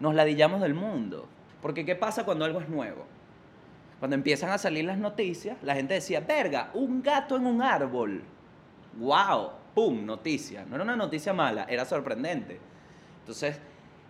Nos 0.00 0.14
ladillamos 0.14 0.60
del 0.60 0.74
mundo. 0.74 1.28
Porque 1.62 1.84
¿qué 1.84 1.96
pasa 1.96 2.24
cuando 2.24 2.44
algo 2.44 2.60
es 2.60 2.68
nuevo? 2.68 3.04
Cuando 3.98 4.14
empiezan 4.14 4.50
a 4.50 4.58
salir 4.58 4.84
las 4.84 4.98
noticias, 4.98 5.56
la 5.62 5.74
gente 5.74 5.94
decía, 5.94 6.20
verga, 6.20 6.70
un 6.74 7.02
gato 7.02 7.36
en 7.36 7.46
un 7.46 7.62
árbol. 7.62 8.22
¡Wow! 8.96 9.50
¡Pum! 9.74 10.06
Noticia. 10.06 10.64
No 10.64 10.76
era 10.76 10.84
una 10.84 10.96
noticia 10.96 11.32
mala, 11.32 11.64
era 11.68 11.84
sorprendente. 11.84 12.60
Entonces, 13.20 13.60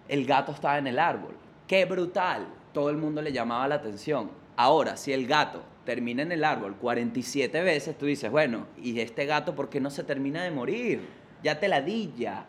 el 0.09 0.27
gato 0.27 0.53
estaba 0.53 0.79
en 0.79 0.87
el 0.89 0.99
árbol. 0.99 1.35
¡Qué 1.67 1.87
brutal! 1.87 2.49
Todo 2.73 2.91
el 2.91 2.99
mundo 2.99 3.23
le 3.23 3.33
llamaba 3.33 3.67
la 3.67 3.77
atención. 3.77 4.31
Ahora, 4.61 4.97
si 4.97 5.13
el 5.13 5.29
gato 5.29 5.63
termina 5.85 6.23
en 6.23 6.33
el 6.33 6.43
árbol 6.43 6.75
47 6.75 7.63
veces, 7.63 7.97
tú 7.97 8.07
dices, 8.07 8.29
bueno, 8.29 8.67
¿y 8.77 8.99
este 8.99 9.25
gato 9.25 9.55
por 9.55 9.69
qué 9.69 9.81
no 9.81 9.89
se 9.89 10.03
termina 10.03 10.43
de 10.43 10.51
morir? 10.51 11.09
Ya 11.45 11.61
te 11.61 11.69
ladilla, 11.69 12.45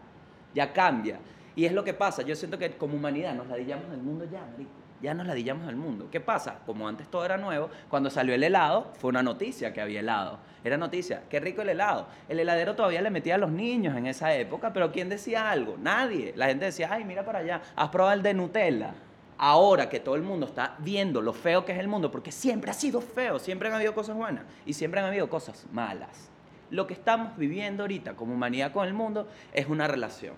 ya 0.56 0.74
cambia. 0.74 1.20
Y 1.56 1.66
es 1.66 1.72
lo 1.72 1.84
que 1.84 1.94
pasa, 1.94 2.24
yo 2.24 2.36
siento 2.36 2.58
que 2.58 2.72
como 2.72 2.96
humanidad 2.96 3.36
nos 3.36 3.46
ladillamos 3.46 3.92
del 3.92 4.02
mundo 4.02 4.26
ya, 4.26 4.42
marico. 4.42 4.72
Ya 5.04 5.14
nos 5.14 5.28
ladillamos 5.28 5.68
del 5.68 5.76
mundo. 5.76 6.08
¿Qué 6.10 6.20
pasa? 6.20 6.62
Como 6.66 6.88
antes 6.88 7.08
todo 7.10 7.24
era 7.26 7.38
nuevo, 7.38 7.70
cuando 7.90 8.10
salió 8.10 8.34
el 8.34 8.44
helado, 8.44 8.92
fue 8.98 9.10
una 9.10 9.22
noticia 9.22 9.72
que 9.72 9.80
había 9.80 10.00
helado. 10.00 10.40
Era 10.64 10.78
noticia, 10.78 11.22
qué 11.30 11.40
rico 11.40 11.62
el 11.62 11.70
helado. 11.70 12.08
El 12.28 12.40
heladero 12.40 12.76
todavía 12.76 13.04
le 13.04 13.12
metía 13.12 13.36
a 13.36 13.38
los 13.38 13.52
niños 13.52 13.96
en 13.96 14.08
esa 14.08 14.34
época, 14.34 14.74
pero 14.74 14.92
¿quién 14.92 15.10
decía 15.10 15.52
algo? 15.52 15.78
Nadie. 15.78 16.34
La 16.36 16.48
gente 16.48 16.66
decía, 16.66 16.90
ay, 16.92 17.06
mira 17.06 17.24
para 17.24 17.38
allá, 17.40 17.62
has 17.76 17.90
probado 17.90 18.16
el 18.16 18.24
de 18.24 18.34
Nutella 18.34 18.96
ahora 19.40 19.90
que 19.90 20.02
todo 20.02 20.16
el 20.16 20.22
mundo 20.22 20.46
está 20.46 20.76
viendo 20.80 21.22
lo 21.22 21.34
feo 21.34 21.66
que 21.66 21.72
es 21.72 21.80
el 21.80 21.88
mundo, 21.88 22.12
porque 22.12 22.32
siempre 22.32 22.70
ha 22.70 22.74
sido 22.74 23.02
feo, 23.02 23.40
siempre 23.40 23.70
han 23.70 23.76
habido 23.76 23.96
cosas 23.96 24.16
buenas 24.16 24.44
y 24.66 24.74
siempre 24.74 25.00
han 25.00 25.08
habido 25.08 25.30
cosas 25.30 25.66
malas. 25.72 26.30
Lo 26.70 26.86
que 26.86 26.94
estamos 26.94 27.36
viviendo 27.38 27.84
ahorita 27.84 28.16
como 28.16 28.34
humanidad 28.34 28.72
con 28.74 28.86
el 28.86 28.94
mundo 28.94 29.28
es 29.54 29.68
una 29.68 29.88
relación 29.88 30.36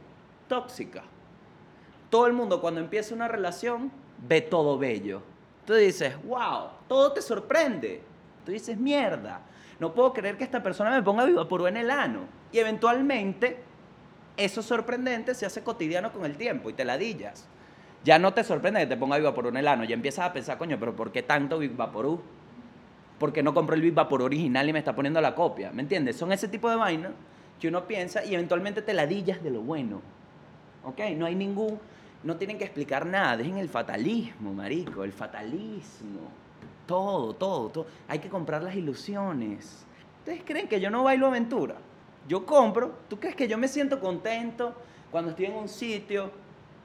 tóxica. 0.48 1.04
Todo 2.10 2.28
el 2.28 2.34
mundo 2.34 2.62
cuando 2.62 2.80
empieza 2.80 3.16
una 3.16 3.28
relación 3.28 3.92
ve 4.28 4.42
todo 4.42 4.78
bello. 4.78 5.24
Tú 5.66 5.74
dices, 5.74 6.16
wow, 6.24 6.70
todo 6.88 7.12
te 7.12 7.22
sorprende. 7.22 8.04
Tú 8.46 8.52
dices, 8.52 8.78
mierda, 8.78 9.42
no 9.80 9.94
puedo 9.94 10.14
creer 10.14 10.38
que 10.38 10.44
esta 10.44 10.62
persona 10.62 10.92
me 10.92 11.02
ponga 11.02 11.26
viva 11.26 11.48
por 11.48 11.68
en 11.68 11.78
el 11.78 11.90
ano. 11.90 12.22
Y 12.52 12.60
eventualmente 12.60 13.64
eso 14.38 14.62
sorprendente 14.62 15.34
se 15.34 15.46
hace 15.46 15.64
cotidiano 15.64 16.12
con 16.14 16.26
el 16.26 16.38
tiempo 16.38 16.70
y 16.70 16.74
te 16.74 16.86
ladillas. 16.86 17.48
Ya 18.04 18.18
no 18.18 18.34
te 18.34 18.44
sorprende 18.44 18.80
que 18.80 18.88
te 18.88 18.98
ponga 18.98 19.18
Vivaporú 19.18 19.50
en 19.50 19.58
el 19.58 19.68
ano. 19.68 19.84
Ya 19.84 19.94
empiezas 19.94 20.26
a 20.26 20.34
pensar, 20.34 20.58
coño, 20.58 20.78
pero 20.80 20.96
¿por 20.96 21.12
qué 21.12 21.22
tanto 21.22 21.60
Vivaporú? 21.60 22.22
¿Por 23.20 23.32
qué 23.32 23.44
no 23.44 23.54
compro 23.54 23.76
el 23.76 23.82
Vivaporú 23.82 24.26
original 24.26 24.68
y 24.68 24.74
me 24.74 24.80
está 24.80 24.96
poniendo 24.96 25.22
la 25.22 25.36
copia? 25.36 25.72
¿Me 25.72 25.84
entiendes? 25.84 26.16
Son 26.16 26.32
ese 26.32 26.48
tipo 26.48 26.70
de 26.70 26.76
vainas 26.76 27.12
que 27.60 27.68
uno 27.68 27.86
piensa 27.86 28.26
y 28.26 28.34
eventualmente 28.34 28.82
te 28.82 28.94
ladillas 28.94 29.44
de 29.44 29.52
lo 29.52 29.62
bueno. 29.62 30.02
¿Ok? 30.84 31.00
No 31.16 31.28
hay 31.28 31.36
ningún... 31.36 31.80
No 32.24 32.38
tienen 32.38 32.58
que 32.58 32.64
explicar 32.64 33.06
nada. 33.06 33.38
Dejen 33.38 33.58
el 33.58 33.70
fatalismo, 33.70 34.52
marico. 34.54 35.04
El 35.04 35.12
fatalismo. 35.12 36.22
Todo, 36.88 37.34
todo, 37.36 37.70
todo. 37.70 37.86
Hay 38.08 38.18
que 38.18 38.30
comprar 38.30 38.64
las 38.64 38.76
ilusiones. 38.76 39.86
¿Ustedes 40.20 40.42
creen 40.44 40.68
que 40.68 40.80
yo 40.80 40.90
no 40.90 41.04
bailo 41.04 41.28
aventura? 41.28 41.76
Yo 42.28 42.46
compro. 42.48 42.96
¿Tú 43.08 43.20
crees 43.20 43.36
que 43.36 43.48
yo 43.48 43.60
me 43.60 43.68
siento 43.68 44.00
contento 44.00 44.74
cuando 45.12 45.32
estoy 45.32 45.46
en 45.46 45.54
un 45.54 45.70
sitio 45.70 46.32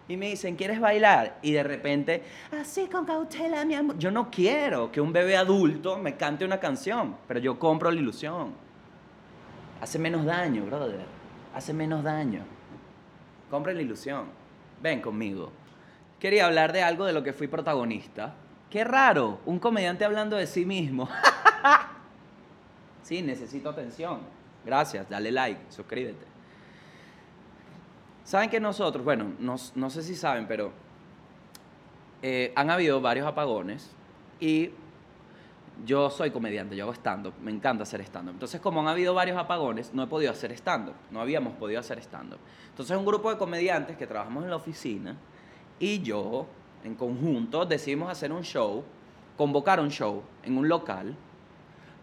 y 0.09 0.17
me 0.17 0.29
dicen, 0.29 0.57
¿quieres 0.57 0.81
bailar? 0.81 1.39
Y 1.43 1.53
de 1.53 1.63
repente, 1.63 2.23
así 2.53 2.87
con 2.87 3.05
cautela, 3.05 3.65
mi 3.65 3.75
amor. 3.75 3.99
Yo 3.99 4.11
no 4.11 4.31
quiero 4.31 4.93
que 4.93 5.01
un 5.01 5.13
bebé 5.13 5.37
adulto 5.37 5.99
me 5.99 6.17
cante 6.17 6.45
una 6.45 6.61
canción, 6.61 7.17
pero 7.27 7.41
yo 7.41 7.59
compro 7.59 7.91
la 7.91 8.01
ilusión. 8.01 8.55
Hace 9.81 9.99
menos 9.99 10.25
daño, 10.25 10.65
brother. 10.65 11.05
Hace 11.55 11.73
menos 11.73 12.05
daño. 12.05 12.45
Compre 13.51 13.75
la 13.75 13.83
ilusión. 13.83 14.27
Ven 14.81 15.01
conmigo. 15.01 15.51
Quería 16.21 16.47
hablar 16.47 16.73
de 16.73 16.83
algo 16.83 17.05
de 17.05 17.13
lo 17.13 17.23
que 17.23 17.33
fui 17.33 17.49
protagonista. 17.49 18.35
Qué 18.71 18.85
raro, 18.85 19.41
un 19.45 19.59
comediante 19.59 20.05
hablando 20.05 20.37
de 20.37 20.47
sí 20.47 20.65
mismo. 20.65 21.09
sí, 23.03 23.23
necesito 23.23 23.71
atención. 23.71 24.21
Gracias, 24.65 25.09
dale 25.09 25.31
like, 25.31 25.61
suscríbete. 25.69 26.36
Saben 28.27 28.51
que 28.51 28.59
nosotros, 28.59 29.05
bueno, 29.05 29.35
no, 29.39 29.57
sé 29.89 30.03
si 30.03 30.17
saben, 30.17 30.49
pero 30.49 30.73
eh, 32.23 32.53
han 32.57 32.71
habido 32.71 33.01
varios 33.01 33.25
apagones 33.25 33.89
y 34.41 34.71
yo 35.85 36.11
soy 36.11 36.33
comediante, 36.33 36.75
yo 36.75 36.83
hago 36.83 36.93
stand-up, 36.93 37.35
me 37.41 37.53
encanta 37.53 37.85
hacer 37.85 38.01
stand-up. 38.01 38.33
Entonces, 38.33 38.61
como 38.61 38.81
han 38.81 38.89
habido 38.89 39.15
varios 39.15 39.39
apagones, 39.39 39.95
no 39.95 40.03
he 40.03 40.09
podido 40.09 40.33
hacer 40.33 40.51
stand-up, 40.51 40.97
no 41.13 41.21
habíamos 41.21 41.53
podido 41.53 41.79
hacer 41.79 42.01
stand-up. 42.01 42.41
Entonces, 42.69 42.97
un 42.97 43.07
grupo 43.07 43.31
de 43.31 43.39
comediantes 43.39 43.97
que 43.97 44.09
trabajamos 44.09 44.43
en 44.43 44.51
la 44.51 44.57
oficina 44.57 45.17
y 45.79 46.03
yo, 46.03 46.49
en 46.83 46.97
conjunto, 46.97 47.65
decidimos 47.65 48.11
hacer 48.11 48.33
un 48.33 48.43
show, 48.43 48.83
convocar 49.37 49.79
un 49.79 49.93
show 49.93 50.25
en 50.43 50.59
un 50.59 50.69
local, 50.69 51.15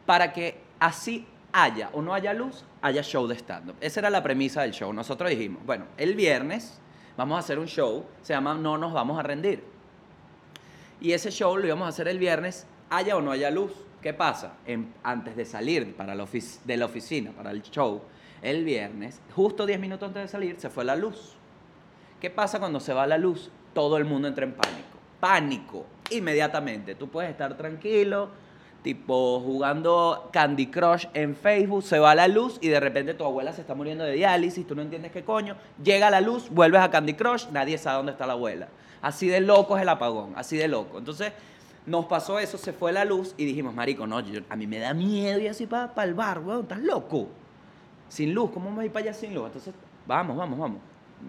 para 0.06 0.32
que 0.32 0.62
así 0.80 1.28
haya 1.54 1.90
o 1.94 2.02
no 2.02 2.14
haya 2.14 2.34
luz, 2.34 2.66
haya 2.82 3.02
show 3.04 3.28
de 3.28 3.36
stand-up. 3.36 3.76
Esa 3.80 4.02
era 4.02 4.10
la 4.10 4.22
premisa 4.22 4.64
del 4.64 4.72
show. 4.72 4.92
Nosotros 4.92 5.30
dijimos, 5.30 5.66
bueno, 5.66 5.86
el 5.98 6.16
viernes 6.16 6.80
vamos 7.16 7.38
a 7.38 7.40
hacer 7.40 7.60
un 7.60 7.68
show, 7.68 8.06
se 8.22 8.34
llama 8.34 8.56
No 8.56 8.78
nos 8.78 8.92
vamos 8.92 9.18
a 9.20 9.24
rendir. 9.24 9.64
Y 11.00 11.14
ese 11.14 11.32
show 11.32 11.56
lo 11.58 11.66
íbamos 11.66 11.86
a 11.86 11.90
hacer 11.90 12.08
el 12.08 12.18
viernes, 12.18 12.66
haya 12.90 13.16
o 13.16 13.22
no 13.22 13.32
haya 13.32 13.52
luz. 13.52 13.72
¿Qué 14.02 14.14
pasa? 14.14 14.54
Antes 15.04 15.36
de 15.36 15.46
salir 15.46 15.96
para 15.96 16.14
la 16.16 16.26
de 16.26 16.78
la 16.78 16.86
oficina, 16.86 17.32
para 17.32 17.52
el 17.52 17.62
show, 17.62 18.02
el 18.42 18.66
viernes, 18.66 19.22
justo 19.34 19.66
10 19.66 19.80
minutos 19.80 20.08
antes 20.08 20.24
de 20.24 20.28
salir, 20.28 20.60
se 20.60 20.70
fue 20.70 20.84
la 20.84 20.96
luz. 20.96 21.36
¿Qué 22.20 22.30
pasa 22.30 22.60
cuando 22.60 22.80
se 22.80 22.94
va 22.94 23.08
la 23.08 23.18
luz? 23.18 23.50
Todo 23.74 23.96
el 23.98 24.06
mundo 24.06 24.28
entra 24.28 24.44
en 24.44 24.54
pánico. 24.54 24.98
Pánico. 25.20 25.86
Inmediatamente. 26.10 26.96
Tú 26.96 27.10
puedes 27.10 27.32
estar 27.32 27.56
tranquilo, 27.56 28.30
tipo 28.84 29.40
jugando 29.40 30.30
Candy 30.32 30.68
Crush 30.68 31.06
en 31.14 31.36
Facebook, 31.36 31.84
se 31.84 32.00
va 32.00 32.14
la 32.14 32.28
luz 32.28 32.58
y 32.62 32.68
de 32.68 32.80
repente 32.80 33.14
tu 33.14 33.24
abuela 33.24 33.54
se 33.54 33.62
está 33.62 33.74
muriendo 33.74 34.04
de 34.04 34.12
diálisis, 34.14 34.68
tú 34.68 34.76
no 34.76 34.82
entiendes 34.82 35.12
qué 35.12 35.24
coño. 35.24 35.56
Llega 35.84 36.10
la 36.10 36.22
luz, 36.22 36.50
vuelves 36.50 36.82
a 36.82 36.92
Candy 36.92 37.14
Crush, 37.14 37.48
nadie 37.52 37.78
sabe 37.78 37.98
dónde 37.98 38.12
está 38.12 38.28
la 38.28 38.34
abuela. 38.34 38.68
Así 39.02 39.28
de 39.28 39.42
loco 39.42 39.76
es 39.78 39.82
el 39.84 39.90
apagón, 39.90 40.34
así 40.36 40.58
de 40.58 40.68
loco. 40.68 40.98
Entonces 40.98 41.32
nos 41.86 42.06
pasó 42.06 42.40
eso, 42.40 42.58
se 42.58 42.74
fue 42.74 42.92
la 42.94 43.04
luz 43.06 43.34
y 43.38 43.46
dijimos, 43.46 43.74
marico, 43.74 44.06
no, 44.06 44.20
yo- 44.20 44.42
a 44.50 44.56
mí 44.56 44.68
me 44.68 44.80
da 44.80 44.94
miedo 44.94 45.40
y 45.40 45.48
así 45.48 45.66
para 45.66 45.92
el 46.04 46.14
bar, 46.14 46.40
weón, 46.40 46.62
estás 46.64 46.80
loco 46.80 47.28
sin 48.10 48.34
luz, 48.34 48.52
¿cómo 48.52 48.80
a 48.80 48.86
ir 48.86 48.92
para 48.92 49.06
allá 49.06 49.14
sin 49.14 49.34
luz? 49.34 49.48
Entonces, 49.48 49.74
vamos, 50.06 50.38
vamos, 50.38 50.60
vamos. 50.60 50.78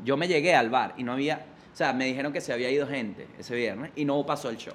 Yo 0.04 0.16
me 0.16 0.28
llegué 0.28 0.54
al 0.54 0.70
bar 0.70 0.94
y 0.96 1.02
no 1.04 1.12
había, 1.12 1.44
o 1.72 1.76
sea, 1.76 1.92
me 1.92 2.04
dijeron 2.04 2.32
que 2.32 2.40
se 2.40 2.52
había 2.52 2.70
ido 2.70 2.86
gente 2.86 3.26
ese 3.38 3.54
viernes 3.54 3.90
y 3.96 4.04
no 4.04 4.24
pasó 4.26 4.50
el 4.50 4.56
show. 4.56 4.74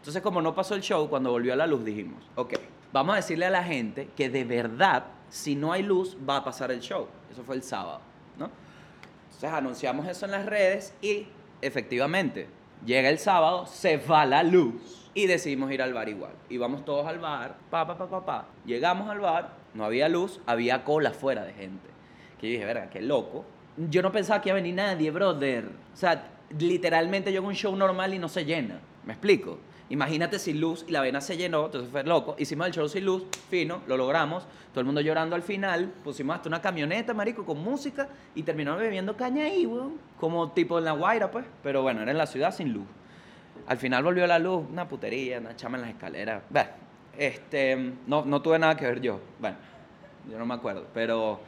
Entonces, 0.00 0.22
como 0.22 0.40
no 0.40 0.54
pasó 0.54 0.74
el 0.74 0.80
show, 0.80 1.10
cuando 1.10 1.30
volvió 1.30 1.52
a 1.52 1.56
la 1.56 1.66
luz 1.66 1.84
dijimos, 1.84 2.24
ok, 2.34 2.54
vamos 2.90 3.12
a 3.12 3.16
decirle 3.16 3.44
a 3.44 3.50
la 3.50 3.62
gente 3.62 4.08
que 4.16 4.30
de 4.30 4.44
verdad, 4.44 5.04
si 5.28 5.54
no 5.54 5.72
hay 5.72 5.82
luz, 5.82 6.16
va 6.26 6.36
a 6.36 6.44
pasar 6.44 6.70
el 6.70 6.80
show. 6.80 7.06
Eso 7.30 7.44
fue 7.44 7.56
el 7.56 7.62
sábado, 7.62 8.00
¿no? 8.38 8.50
Entonces 9.24 9.50
anunciamos 9.50 10.08
eso 10.08 10.24
en 10.24 10.30
las 10.30 10.46
redes 10.46 10.94
y 11.02 11.26
efectivamente, 11.60 12.48
llega 12.86 13.10
el 13.10 13.18
sábado, 13.18 13.66
se 13.66 13.98
va 13.98 14.24
la 14.24 14.42
luz 14.42 15.10
y 15.12 15.26
decidimos 15.26 15.70
ir 15.70 15.82
al 15.82 15.92
bar 15.92 16.08
igual. 16.08 16.32
Y 16.48 16.56
vamos 16.56 16.82
todos 16.86 17.06
al 17.06 17.18
bar, 17.18 17.58
pa, 17.68 17.86
pa, 17.86 17.98
pa, 17.98 18.08
pa, 18.08 18.24
pa. 18.24 18.46
Llegamos 18.64 19.10
al 19.10 19.20
bar, 19.20 19.50
no 19.74 19.84
había 19.84 20.08
luz, 20.08 20.40
había 20.46 20.82
cola 20.82 21.10
fuera 21.10 21.44
de 21.44 21.52
gente. 21.52 21.90
Que 22.40 22.46
yo 22.46 22.52
dije, 22.52 22.64
verga, 22.64 22.88
qué 22.88 23.02
loco. 23.02 23.44
Yo 23.76 24.00
no 24.00 24.10
pensaba 24.10 24.40
que 24.40 24.48
iba 24.48 24.54
a 24.54 24.62
venir 24.62 24.76
nadie, 24.76 25.10
brother. 25.10 25.68
O 25.92 25.96
sea, 25.96 26.26
literalmente 26.58 27.30
yo 27.30 27.40
hago 27.40 27.48
un 27.48 27.54
show 27.54 27.76
normal 27.76 28.14
y 28.14 28.18
no 28.18 28.30
se 28.30 28.46
llena. 28.46 28.80
¿Me 29.04 29.12
explico? 29.12 29.58
Imagínate 29.90 30.38
sin 30.38 30.60
luz 30.60 30.84
y 30.86 30.92
la 30.92 31.00
vena 31.00 31.20
se 31.20 31.36
llenó, 31.36 31.66
entonces 31.66 31.90
fue 31.90 32.04
loco. 32.04 32.36
Hicimos 32.38 32.68
el 32.68 32.72
show 32.72 32.88
sin 32.88 33.04
luz, 33.04 33.24
fino, 33.50 33.82
lo 33.88 33.96
logramos. 33.96 34.46
Todo 34.70 34.80
el 34.80 34.86
mundo 34.86 35.00
llorando 35.00 35.34
al 35.34 35.42
final. 35.42 35.92
Pusimos 36.04 36.36
hasta 36.36 36.48
una 36.48 36.62
camioneta, 36.62 37.12
marico, 37.12 37.44
con 37.44 37.58
música 37.58 38.08
y 38.36 38.44
terminamos 38.44 38.80
bebiendo 38.80 39.16
caña 39.16 39.46
ahí, 39.46 39.66
weón. 39.66 39.98
Como 40.20 40.52
tipo 40.52 40.78
en 40.78 40.84
La 40.84 40.92
Guaira, 40.92 41.32
pues. 41.32 41.44
Pero 41.64 41.82
bueno, 41.82 42.02
era 42.02 42.12
en 42.12 42.18
la 42.18 42.26
ciudad 42.26 42.54
sin 42.54 42.72
luz. 42.72 42.86
Al 43.66 43.78
final 43.78 44.04
volvió 44.04 44.28
la 44.28 44.38
luz, 44.38 44.64
una 44.70 44.88
putería, 44.88 45.40
una 45.40 45.56
chama 45.56 45.76
en 45.78 45.82
las 45.82 45.90
escaleras. 45.90 46.44
Bueno, 46.48 46.70
este, 47.18 47.94
no, 48.06 48.24
no 48.24 48.40
tuve 48.40 48.60
nada 48.60 48.76
que 48.76 48.86
ver 48.86 49.00
yo. 49.00 49.20
Bueno, 49.40 49.56
yo 50.30 50.38
no 50.38 50.46
me 50.46 50.54
acuerdo. 50.54 50.86
Pero 50.94 51.40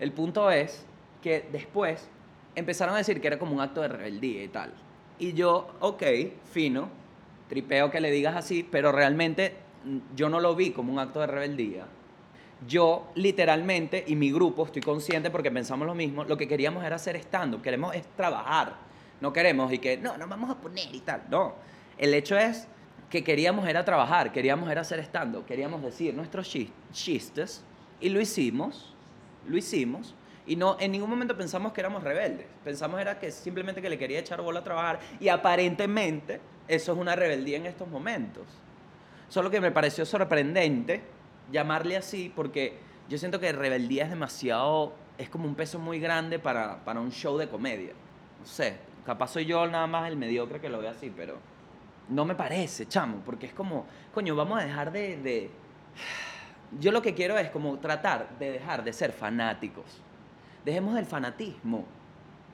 el 0.00 0.10
punto 0.10 0.50
es 0.50 0.84
que 1.22 1.48
después 1.52 2.08
empezaron 2.56 2.96
a 2.96 2.98
decir 2.98 3.20
que 3.20 3.28
era 3.28 3.38
como 3.38 3.54
un 3.54 3.60
acto 3.60 3.80
de 3.80 3.88
rebeldía 3.88 4.42
y 4.42 4.48
tal. 4.48 4.72
Y 5.20 5.34
yo, 5.34 5.68
ok, 5.78 6.02
fino, 6.50 6.88
tripeo 7.48 7.90
que 7.90 8.00
le 8.00 8.10
digas 8.10 8.36
así, 8.36 8.66
pero 8.68 8.92
realmente 8.92 9.56
mm, 9.84 9.98
yo 10.14 10.28
no 10.28 10.40
lo 10.40 10.54
vi 10.54 10.70
como 10.70 10.92
un 10.92 10.98
acto 10.98 11.20
de 11.20 11.26
rebeldía. 11.26 11.86
Yo 12.66 13.10
literalmente 13.14 14.02
y 14.06 14.16
mi 14.16 14.32
grupo, 14.32 14.64
estoy 14.64 14.80
consciente 14.82 15.30
porque 15.30 15.50
pensamos 15.50 15.86
lo 15.86 15.94
mismo, 15.94 16.24
lo 16.24 16.36
que 16.36 16.48
queríamos 16.48 16.84
era 16.84 16.96
hacer 16.96 17.16
stand-up, 17.16 17.60
queremos 17.62 17.94
es 17.94 18.06
trabajar, 18.16 18.74
no 19.20 19.32
queremos 19.32 19.72
y 19.72 19.78
que 19.78 19.98
no, 19.98 20.16
nos 20.16 20.28
vamos 20.28 20.50
a 20.50 20.54
poner 20.56 20.94
y 20.94 21.00
tal, 21.00 21.22
no. 21.30 21.54
El 21.98 22.14
hecho 22.14 22.36
es 22.38 22.66
que 23.10 23.22
queríamos 23.22 23.68
era 23.68 23.84
trabajar, 23.84 24.32
queríamos 24.32 24.70
era 24.70 24.80
hacer 24.80 25.00
stand-up, 25.00 25.44
queríamos 25.44 25.82
decir 25.82 26.14
nuestros 26.14 26.48
chis- 26.52 26.70
chistes 26.92 27.62
y 28.00 28.08
lo 28.08 28.20
hicimos, 28.20 28.94
lo 29.46 29.56
hicimos 29.58 30.14
y 30.46 30.56
no 30.56 30.76
en 30.80 30.92
ningún 30.92 31.10
momento 31.10 31.36
pensamos 31.36 31.72
que 31.72 31.80
éramos 31.82 32.02
rebeldes, 32.02 32.46
pensamos 32.64 32.98
era 33.00 33.18
que 33.18 33.30
simplemente 33.30 33.82
que 33.82 33.90
le 33.90 33.98
quería 33.98 34.18
echar 34.18 34.40
bola 34.40 34.60
a 34.60 34.64
trabajar 34.64 34.98
y 35.20 35.28
aparentemente 35.28 36.40
eso 36.68 36.92
es 36.92 36.98
una 36.98 37.16
rebeldía 37.16 37.56
en 37.56 37.66
estos 37.66 37.88
momentos. 37.88 38.44
Solo 39.28 39.50
que 39.50 39.60
me 39.60 39.70
pareció 39.70 40.06
sorprendente 40.06 41.02
llamarle 41.50 41.96
así 41.96 42.32
porque 42.34 42.78
yo 43.08 43.18
siento 43.18 43.40
que 43.40 43.52
rebeldía 43.52 44.04
es 44.04 44.10
demasiado, 44.10 44.94
es 45.18 45.28
como 45.28 45.46
un 45.46 45.54
peso 45.54 45.78
muy 45.78 46.00
grande 46.00 46.38
para, 46.38 46.84
para 46.84 47.00
un 47.00 47.10
show 47.10 47.36
de 47.38 47.48
comedia. 47.48 47.92
No 48.40 48.46
sé, 48.46 48.76
capaz 49.04 49.28
soy 49.32 49.46
yo 49.46 49.66
nada 49.66 49.86
más 49.86 50.08
el 50.08 50.16
mediocre 50.16 50.60
que 50.60 50.68
lo 50.68 50.78
ve 50.78 50.88
así, 50.88 51.12
pero 51.14 51.36
no 52.08 52.24
me 52.24 52.34
parece, 52.34 52.86
chamo, 52.86 53.22
porque 53.24 53.46
es 53.46 53.54
como, 53.54 53.86
coño, 54.14 54.36
vamos 54.36 54.60
a 54.60 54.64
dejar 54.64 54.92
de. 54.92 55.50
Yo 56.80 56.92
lo 56.92 57.00
que 57.00 57.14
quiero 57.14 57.38
es 57.38 57.50
como 57.50 57.78
tratar 57.78 58.28
de 58.38 58.52
dejar 58.52 58.84
de 58.84 58.92
ser 58.92 59.12
fanáticos. 59.12 59.84
Dejemos 60.64 60.94
del 60.94 61.06
fanatismo, 61.06 61.84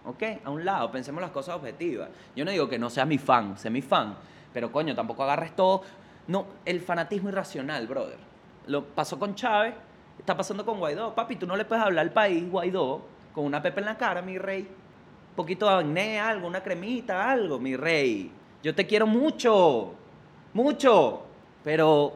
¿ok? 0.04 0.22
A 0.44 0.50
un 0.50 0.64
lado, 0.64 0.90
pensemos 0.90 1.20
las 1.20 1.30
cosas 1.30 1.56
objetivas. 1.56 2.08
Yo 2.34 2.44
no 2.44 2.50
digo 2.50 2.68
que 2.68 2.78
no 2.78 2.90
seas 2.90 3.06
mi 3.06 3.18
fan, 3.18 3.56
sé 3.56 3.70
mi 3.70 3.82
fan, 3.82 4.16
pero 4.52 4.70
coño, 4.72 4.94
tampoco 4.94 5.22
agarres 5.22 5.54
todo. 5.54 5.82
No, 6.28 6.46
el 6.64 6.80
fanatismo 6.80 7.28
irracional, 7.28 7.86
brother. 7.86 8.18
Lo 8.66 8.84
pasó 8.84 9.18
con 9.18 9.34
Chávez, 9.34 9.74
está 10.18 10.36
pasando 10.36 10.64
con 10.64 10.78
Guaidó. 10.78 11.14
Papi, 11.14 11.36
tú 11.36 11.46
no 11.46 11.56
le 11.56 11.64
puedes 11.64 11.84
hablar 11.84 12.06
al 12.06 12.12
país, 12.12 12.48
Guaidó, 12.48 13.02
con 13.34 13.44
una 13.44 13.62
pepe 13.62 13.80
en 13.80 13.86
la 13.86 13.96
cara, 13.96 14.22
mi 14.22 14.38
rey. 14.38 14.62
Un 14.62 15.36
poquito 15.36 15.66
de 15.68 15.74
acné, 15.76 16.20
algo, 16.20 16.46
una 16.46 16.62
cremita, 16.62 17.30
algo, 17.30 17.58
mi 17.58 17.76
rey. 17.76 18.30
Yo 18.62 18.74
te 18.74 18.86
quiero 18.86 19.06
mucho, 19.06 19.94
mucho, 20.52 21.22
pero 21.64 22.12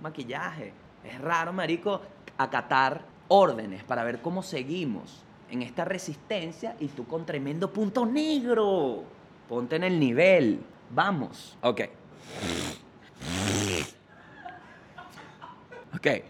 maquillaje. 0.00 0.72
Es 1.04 1.20
raro, 1.20 1.52
marico, 1.52 2.00
acatar 2.38 3.02
órdenes 3.28 3.82
para 3.84 4.04
ver 4.04 4.20
cómo 4.22 4.42
seguimos 4.42 5.24
en 5.52 5.62
esta 5.62 5.84
resistencia 5.84 6.74
y 6.80 6.88
tú 6.88 7.06
con 7.06 7.24
tremendo 7.26 7.70
punto 7.70 8.04
negro. 8.06 9.04
Ponte 9.48 9.76
en 9.76 9.84
el 9.84 10.00
nivel. 10.00 10.60
Vamos. 10.90 11.58
Ok. 11.60 11.82
Ok. 15.94 16.06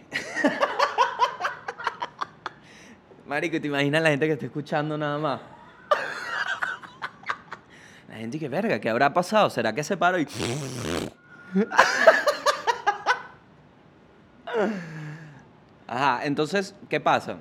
Marico, 3.26 3.60
¿te 3.60 3.68
imaginas 3.68 4.02
la 4.02 4.10
gente 4.10 4.26
que 4.26 4.32
está 4.32 4.46
escuchando 4.46 4.98
nada 4.98 5.18
más? 5.18 5.40
La 8.08 8.16
gente 8.16 8.40
que 8.40 8.48
verga, 8.48 8.80
¿qué 8.80 8.90
habrá 8.90 9.14
pasado? 9.14 9.48
¿Será 9.50 9.72
que 9.72 9.84
se 9.84 9.96
paró 9.96 10.18
y... 10.18 10.26
Ajá, 15.86 16.24
entonces, 16.24 16.74
¿qué 16.88 16.98
pasa? 16.98 17.38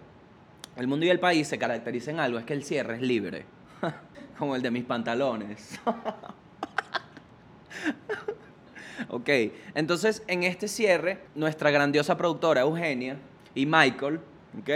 El 0.81 0.87
mundo 0.87 1.05
y 1.05 1.09
el 1.09 1.19
país 1.19 1.47
se 1.47 1.59
caracterizan 1.59 2.19
algo, 2.19 2.39
es 2.39 2.45
que 2.45 2.53
el 2.53 2.63
cierre 2.63 2.95
es 2.95 3.03
libre. 3.03 3.45
Como 4.39 4.55
el 4.55 4.63
de 4.63 4.71
mis 4.71 4.83
pantalones. 4.83 5.79
ok, 9.09 9.29
entonces 9.75 10.23
en 10.25 10.41
este 10.41 10.67
cierre, 10.67 11.19
nuestra 11.35 11.69
grandiosa 11.69 12.17
productora 12.17 12.61
Eugenia 12.61 13.17
y 13.53 13.67
Michael, 13.67 14.21
ok, 14.59 14.69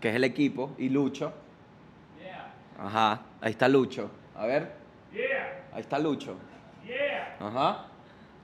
que 0.00 0.08
es 0.08 0.14
el 0.14 0.24
equipo, 0.24 0.74
y 0.78 0.88
Lucho. 0.88 1.34
Ajá, 2.78 3.20
ahí 3.42 3.50
está 3.50 3.68
Lucho. 3.68 4.10
A 4.34 4.46
ver. 4.46 4.72
Ahí 5.74 5.82
está 5.82 5.98
Lucho. 5.98 6.38
Ajá. 7.38 7.84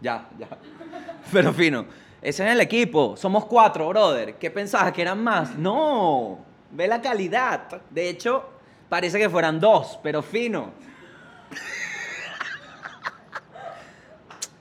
Ya, 0.03 0.29
ya. 0.39 0.49
Pero 1.33 1.51
fino. 1.55 1.87
Ese 2.21 2.47
es 2.47 2.53
el 2.53 2.61
equipo. 2.61 3.17
Somos 3.17 3.47
cuatro, 3.47 3.89
brother. 3.89 4.35
¿Qué 4.35 4.51
pensabas? 4.51 4.93
¿Que 4.93 5.01
eran 5.01 5.25
más? 5.25 5.57
No. 5.57 6.47
Ve 6.71 6.87
la 6.87 7.01
calidad. 7.01 7.83
De 7.91 8.09
hecho, 8.09 8.49
parece 8.89 9.19
que 9.19 9.29
fueran 9.29 9.61
dos, 9.61 9.99
pero 10.03 10.23
fino. 10.23 10.73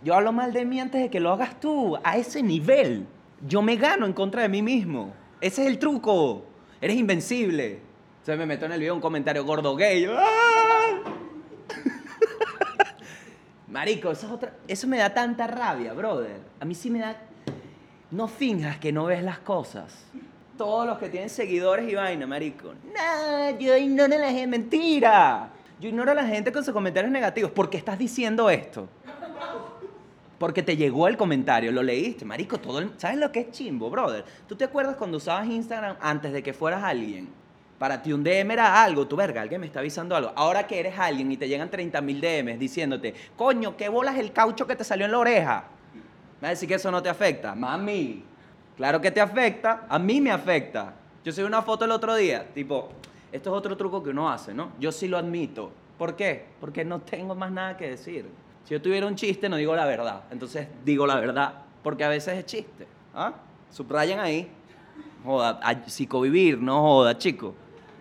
Yo 0.03 0.15
hablo 0.15 0.31
mal 0.31 0.53
de 0.53 0.63
mí 0.63 0.79
antes 0.79 1.01
de 1.01 1.09
que 1.09 1.19
lo 1.19 1.31
hagas 1.31 1.59
tú. 1.59 1.97
A 2.03 2.17
ese 2.17 2.41
nivel. 2.41 3.05
Yo 3.45 3.61
me 3.61 3.75
gano 3.75 4.05
en 4.05 4.13
contra 4.13 4.43
de 4.43 4.49
mí 4.49 4.61
mismo. 4.61 5.13
Ese 5.41 5.63
es 5.63 5.67
el 5.67 5.79
truco. 5.79 6.45
Eres 6.79 6.95
invencible. 6.95 7.81
Entonces 8.19 8.37
me 8.37 8.45
meto 8.45 8.65
en 8.65 8.71
el 8.73 8.79
video 8.79 8.93
un 8.95 9.01
comentario 9.01 9.43
gordo 9.45 9.75
gay. 9.75 10.07
Marico, 13.67 14.11
eso, 14.11 14.27
es 14.27 14.33
otra, 14.33 14.53
eso 14.67 14.87
me 14.87 14.97
da 14.97 15.13
tanta 15.13 15.47
rabia, 15.47 15.93
brother. 15.93 16.39
A 16.59 16.65
mí 16.65 16.73
sí 16.73 16.89
me 16.89 16.99
da 16.99 17.17
No 18.11 18.27
finjas 18.27 18.77
que 18.77 18.91
no 18.91 19.05
ves 19.05 19.23
las 19.23 19.39
cosas. 19.39 20.05
Todos 20.57 20.87
los 20.87 20.97
que 20.97 21.09
tienen 21.09 21.29
seguidores 21.29 21.87
y 21.89 21.95
vaina, 21.95 22.25
marico. 22.25 22.73
No, 22.73 23.59
yo 23.59 23.77
ignoro 23.77 24.15
a 24.15 24.17
la 24.17 24.31
gente. 24.31 24.47
Mentira. 24.47 25.49
Yo 25.79 25.89
ignoro 25.89 26.11
a 26.11 26.15
la 26.15 26.25
gente 26.25 26.51
con 26.51 26.63
sus 26.65 26.73
comentarios 26.73 27.11
negativos. 27.11 27.51
¿Por 27.51 27.69
qué 27.69 27.77
estás 27.77 27.99
diciendo 27.99 28.49
esto? 28.49 28.87
Porque 30.39 30.61
te 30.63 30.75
llegó 30.77 31.07
el 31.07 31.17
comentario, 31.17 31.71
lo 31.71 31.81
leíste, 31.81 32.23
marico, 32.23 32.59
todo 32.59 32.77
el- 32.79 32.91
¿Sabes 32.97 33.17
lo 33.17 33.31
que 33.31 33.39
es 33.41 33.51
chimbo, 33.51 33.89
brother? 33.89 34.23
¿Tú 34.47 34.55
te 34.55 34.65
acuerdas 34.65 34.95
cuando 34.95 35.17
usabas 35.17 35.47
Instagram 35.47 35.95
antes 35.99 36.31
de 36.31 36.43
que 36.43 36.53
fueras 36.53 36.83
alguien? 36.83 37.27
Para 37.79 38.01
ti 38.03 38.13
un 38.13 38.23
DM 38.23 38.51
era 38.53 38.83
algo, 38.83 39.07
tu 39.07 39.15
verga, 39.15 39.41
alguien 39.41 39.61
me 39.61 39.67
está 39.67 39.79
avisando 39.79 40.15
algo. 40.15 40.31
Ahora 40.35 40.65
que 40.67 40.79
eres 40.79 40.97
alguien 40.97 41.31
y 41.31 41.37
te 41.37 41.47
llegan 41.47 41.69
30 41.71 42.01
mil 42.01 42.21
DMs 42.21 42.59
diciéndote, 42.59 43.15
coño, 43.35 43.75
¿qué 43.77 43.89
bolas 43.89 44.17
el 44.17 44.31
caucho 44.31 44.65
que 44.67 44.75
te 44.75 44.83
salió 44.83 45.05
en 45.05 45.11
la 45.11 45.19
oreja? 45.19 45.63
Me 46.39 46.41
va 46.43 46.47
a 46.49 46.51
decir 46.51 46.67
que 46.69 46.75
eso 46.75 46.91
no 46.91 47.01
te 47.01 47.09
afecta. 47.09 47.55
Mami, 47.55 48.23
claro 48.77 49.01
que 49.01 49.11
te 49.11 49.19
afecta, 49.19 49.85
a 49.89 49.99
mí 49.99 50.21
me 50.21 50.31
afecta. 50.31 50.93
Yo 51.25 51.31
subí 51.33 51.45
una 51.45 51.61
foto 51.61 51.83
el 51.85 51.91
otro 51.91 52.15
día, 52.15 52.47
tipo, 52.53 52.89
esto 53.31 53.49
es 53.51 53.55
otro 53.57 53.75
truco 53.75 54.01
que 54.01 54.11
uno 54.11 54.29
hace, 54.29 54.53
¿no? 54.53 54.69
Yo 54.79 54.91
sí 54.91 55.07
lo 55.07 55.17
admito. 55.17 55.71
¿Por 55.97 56.15
qué? 56.15 56.45
Porque 56.61 56.85
no 56.85 56.99
tengo 57.01 57.35
más 57.35 57.51
nada 57.51 57.75
que 57.75 57.89
decir. 57.89 58.25
Si 58.63 58.73
yo 58.73 58.81
tuviera 58.81 59.07
un 59.07 59.15
chiste, 59.15 59.49
no 59.49 59.55
digo 59.57 59.75
la 59.75 59.85
verdad. 59.85 60.23
Entonces 60.31 60.67
digo 60.85 61.05
la 61.07 61.19
verdad, 61.19 61.53
porque 61.83 62.03
a 62.03 62.09
veces 62.09 62.37
es 62.37 62.45
chiste. 62.45 62.87
¿Ah? 63.15 63.33
Subrayan 63.71 64.19
ahí. 64.19 64.49
Joda, 65.25 65.59
a- 65.61 65.87
psicovivir, 65.89 66.57
no 66.61 66.81
joda, 66.81 67.17
chico. 67.17 67.53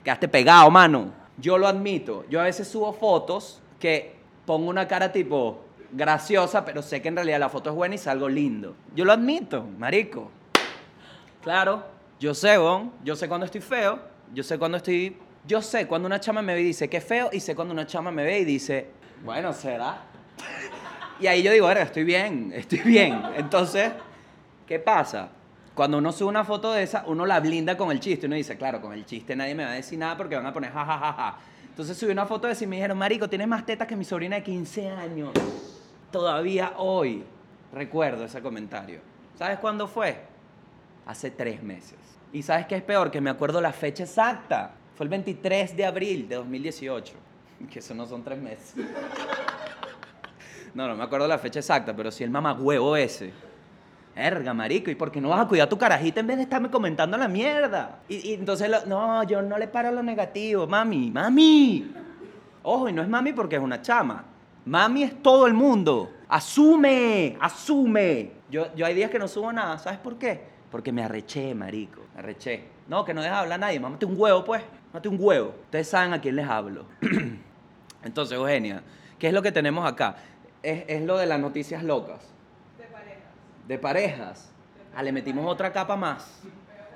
Quedaste 0.04 0.28
pegado, 0.28 0.70
mano. 0.70 1.10
Yo 1.38 1.58
lo 1.58 1.66
admito. 1.66 2.24
Yo 2.28 2.40
a 2.40 2.44
veces 2.44 2.68
subo 2.68 2.92
fotos 2.92 3.60
que 3.80 4.14
pongo 4.44 4.68
una 4.70 4.86
cara 4.86 5.10
tipo 5.10 5.62
graciosa, 5.92 6.64
pero 6.64 6.82
sé 6.82 7.00
que 7.02 7.08
en 7.08 7.16
realidad 7.16 7.40
la 7.40 7.48
foto 7.48 7.70
es 7.70 7.76
buena 7.76 7.94
y 7.94 7.98
salgo 7.98 8.28
lindo. 8.28 8.74
Yo 8.94 9.04
lo 9.04 9.12
admito, 9.12 9.66
marico. 9.78 10.30
Claro, 11.46 11.84
yo 12.18 12.34
sé, 12.34 12.58
bon, 12.58 12.90
yo 13.04 13.14
sé 13.14 13.28
cuando 13.28 13.46
estoy 13.46 13.60
feo, 13.60 14.00
yo 14.34 14.42
sé 14.42 14.58
cuando 14.58 14.78
estoy... 14.78 15.16
Yo 15.46 15.62
sé 15.62 15.86
cuando 15.86 16.06
una 16.06 16.18
chama 16.18 16.42
me 16.42 16.54
ve 16.54 16.62
y 16.62 16.64
dice 16.64 16.90
que 16.90 17.00
feo 17.00 17.30
y 17.32 17.38
sé 17.38 17.54
cuando 17.54 17.72
una 17.72 17.86
chama 17.86 18.10
me 18.10 18.24
ve 18.24 18.40
y 18.40 18.44
dice, 18.44 18.88
bueno, 19.24 19.52
será. 19.52 20.06
Y 21.20 21.28
ahí 21.28 21.44
yo 21.44 21.52
digo, 21.52 21.70
estoy 21.70 22.02
bien, 22.02 22.50
estoy 22.52 22.80
bien. 22.80 23.22
Entonces, 23.36 23.92
¿qué 24.66 24.80
pasa? 24.80 25.28
Cuando 25.72 25.98
uno 25.98 26.10
sube 26.10 26.30
una 26.30 26.42
foto 26.42 26.72
de 26.72 26.82
esa, 26.82 27.04
uno 27.06 27.24
la 27.24 27.38
blinda 27.38 27.76
con 27.76 27.92
el 27.92 28.00
chiste. 28.00 28.26
Uno 28.26 28.34
dice, 28.34 28.56
claro, 28.56 28.80
con 28.80 28.92
el 28.92 29.06
chiste 29.06 29.36
nadie 29.36 29.54
me 29.54 29.64
va 29.64 29.70
a 29.70 29.74
decir 29.74 30.00
nada 30.00 30.16
porque 30.16 30.34
van 30.34 30.46
a 30.46 30.52
poner 30.52 30.72
jajajaja. 30.72 31.36
Entonces 31.68 31.96
subí 31.96 32.10
una 32.10 32.26
foto 32.26 32.48
de 32.48 32.54
esa 32.54 32.64
y 32.64 32.66
me 32.66 32.74
dijeron, 32.74 32.98
marico, 32.98 33.28
tienes 33.28 33.46
más 33.46 33.64
tetas 33.64 33.86
que 33.86 33.94
mi 33.94 34.04
sobrina 34.04 34.34
de 34.34 34.42
15 34.42 34.88
años. 34.88 35.30
Todavía 36.10 36.72
hoy 36.76 37.22
recuerdo 37.72 38.24
ese 38.24 38.42
comentario. 38.42 38.98
¿Sabes 39.38 39.60
cuándo 39.60 39.86
fue? 39.86 40.34
Hace 41.06 41.30
tres 41.30 41.62
meses. 41.62 41.98
¿Y 42.32 42.42
sabes 42.42 42.66
qué 42.66 42.76
es 42.76 42.82
peor? 42.82 43.10
Que 43.10 43.20
me 43.20 43.30
acuerdo 43.30 43.60
la 43.60 43.72
fecha 43.72 44.02
exacta. 44.02 44.72
Fue 44.96 45.04
el 45.04 45.10
23 45.10 45.76
de 45.76 45.84
abril 45.84 46.28
de 46.28 46.36
2018. 46.36 47.14
Que 47.72 47.78
eso 47.78 47.94
no 47.94 48.04
son 48.04 48.22
tres 48.22 48.38
meses. 48.38 48.74
No, 50.74 50.86
no 50.86 50.94
me 50.94 51.04
acuerdo 51.04 51.26
la 51.26 51.38
fecha 51.38 51.60
exacta, 51.60 51.96
pero 51.96 52.10
sí 52.10 52.22
el 52.22 52.28
mamagüevo 52.28 52.94
ese. 52.96 53.32
Erga, 54.14 54.52
marico, 54.52 54.90
¿y 54.90 54.94
por 54.94 55.10
qué 55.10 55.22
no 55.22 55.30
vas 55.30 55.40
a 55.40 55.48
cuidar 55.48 55.66
tu 55.66 55.78
carajita 55.78 56.20
en 56.20 56.26
vez 56.26 56.36
de 56.36 56.42
estarme 56.42 56.70
comentando 56.70 57.16
la 57.16 57.28
mierda? 57.28 58.00
Y, 58.10 58.34
entonces, 58.34 58.70
no, 58.86 59.22
yo 59.24 59.40
no 59.40 59.56
le 59.56 59.68
paro 59.68 59.90
lo 59.90 60.02
negativo, 60.02 60.66
mami, 60.66 61.10
mami. 61.10 61.94
Ojo, 62.62 62.90
y 62.90 62.92
no 62.92 63.00
es 63.00 63.08
mami 63.08 63.32
porque 63.32 63.56
es 63.56 63.62
una 63.62 63.80
chama. 63.80 64.22
Mami 64.66 65.04
es 65.04 65.22
todo 65.22 65.46
el 65.46 65.54
mundo. 65.54 66.10
Asume, 66.28 67.38
asume. 67.40 68.32
Yo, 68.50 68.74
yo 68.74 68.84
hay 68.84 68.94
días 68.94 69.10
que 69.10 69.18
no 69.18 69.28
subo 69.28 69.50
nada, 69.52 69.78
¿sabes 69.78 69.98
por 69.98 70.18
qué? 70.18 70.55
Porque 70.76 70.92
me 70.92 71.02
arreché, 71.02 71.54
marico, 71.54 72.02
me 72.12 72.20
arreché. 72.20 72.62
No, 72.86 73.02
que 73.02 73.14
no 73.14 73.22
deja 73.22 73.40
hablar 73.40 73.54
a 73.54 73.58
nadie, 73.66 73.80
mámate 73.80 74.04
un 74.04 74.14
huevo, 74.14 74.44
pues, 74.44 74.62
mámate 74.92 75.08
un 75.08 75.16
huevo. 75.18 75.54
Ustedes 75.64 75.88
saben 75.88 76.12
a 76.12 76.20
quién 76.20 76.36
les 76.36 76.46
hablo. 76.46 76.84
Entonces, 78.04 78.36
Eugenia, 78.36 78.82
¿qué 79.18 79.28
es 79.28 79.32
lo 79.32 79.40
que 79.40 79.52
tenemos 79.52 79.90
acá? 79.90 80.16
Es, 80.62 80.84
es 80.86 81.00
lo 81.00 81.16
de 81.16 81.24
las 81.24 81.40
noticias 81.40 81.82
locas. 81.82 82.20
De 83.66 83.78
parejas. 83.78 84.52
Ah, 84.94 85.02
le 85.02 85.12
metimos 85.12 85.50
otra 85.50 85.72
capa 85.72 85.96
más. 85.96 86.42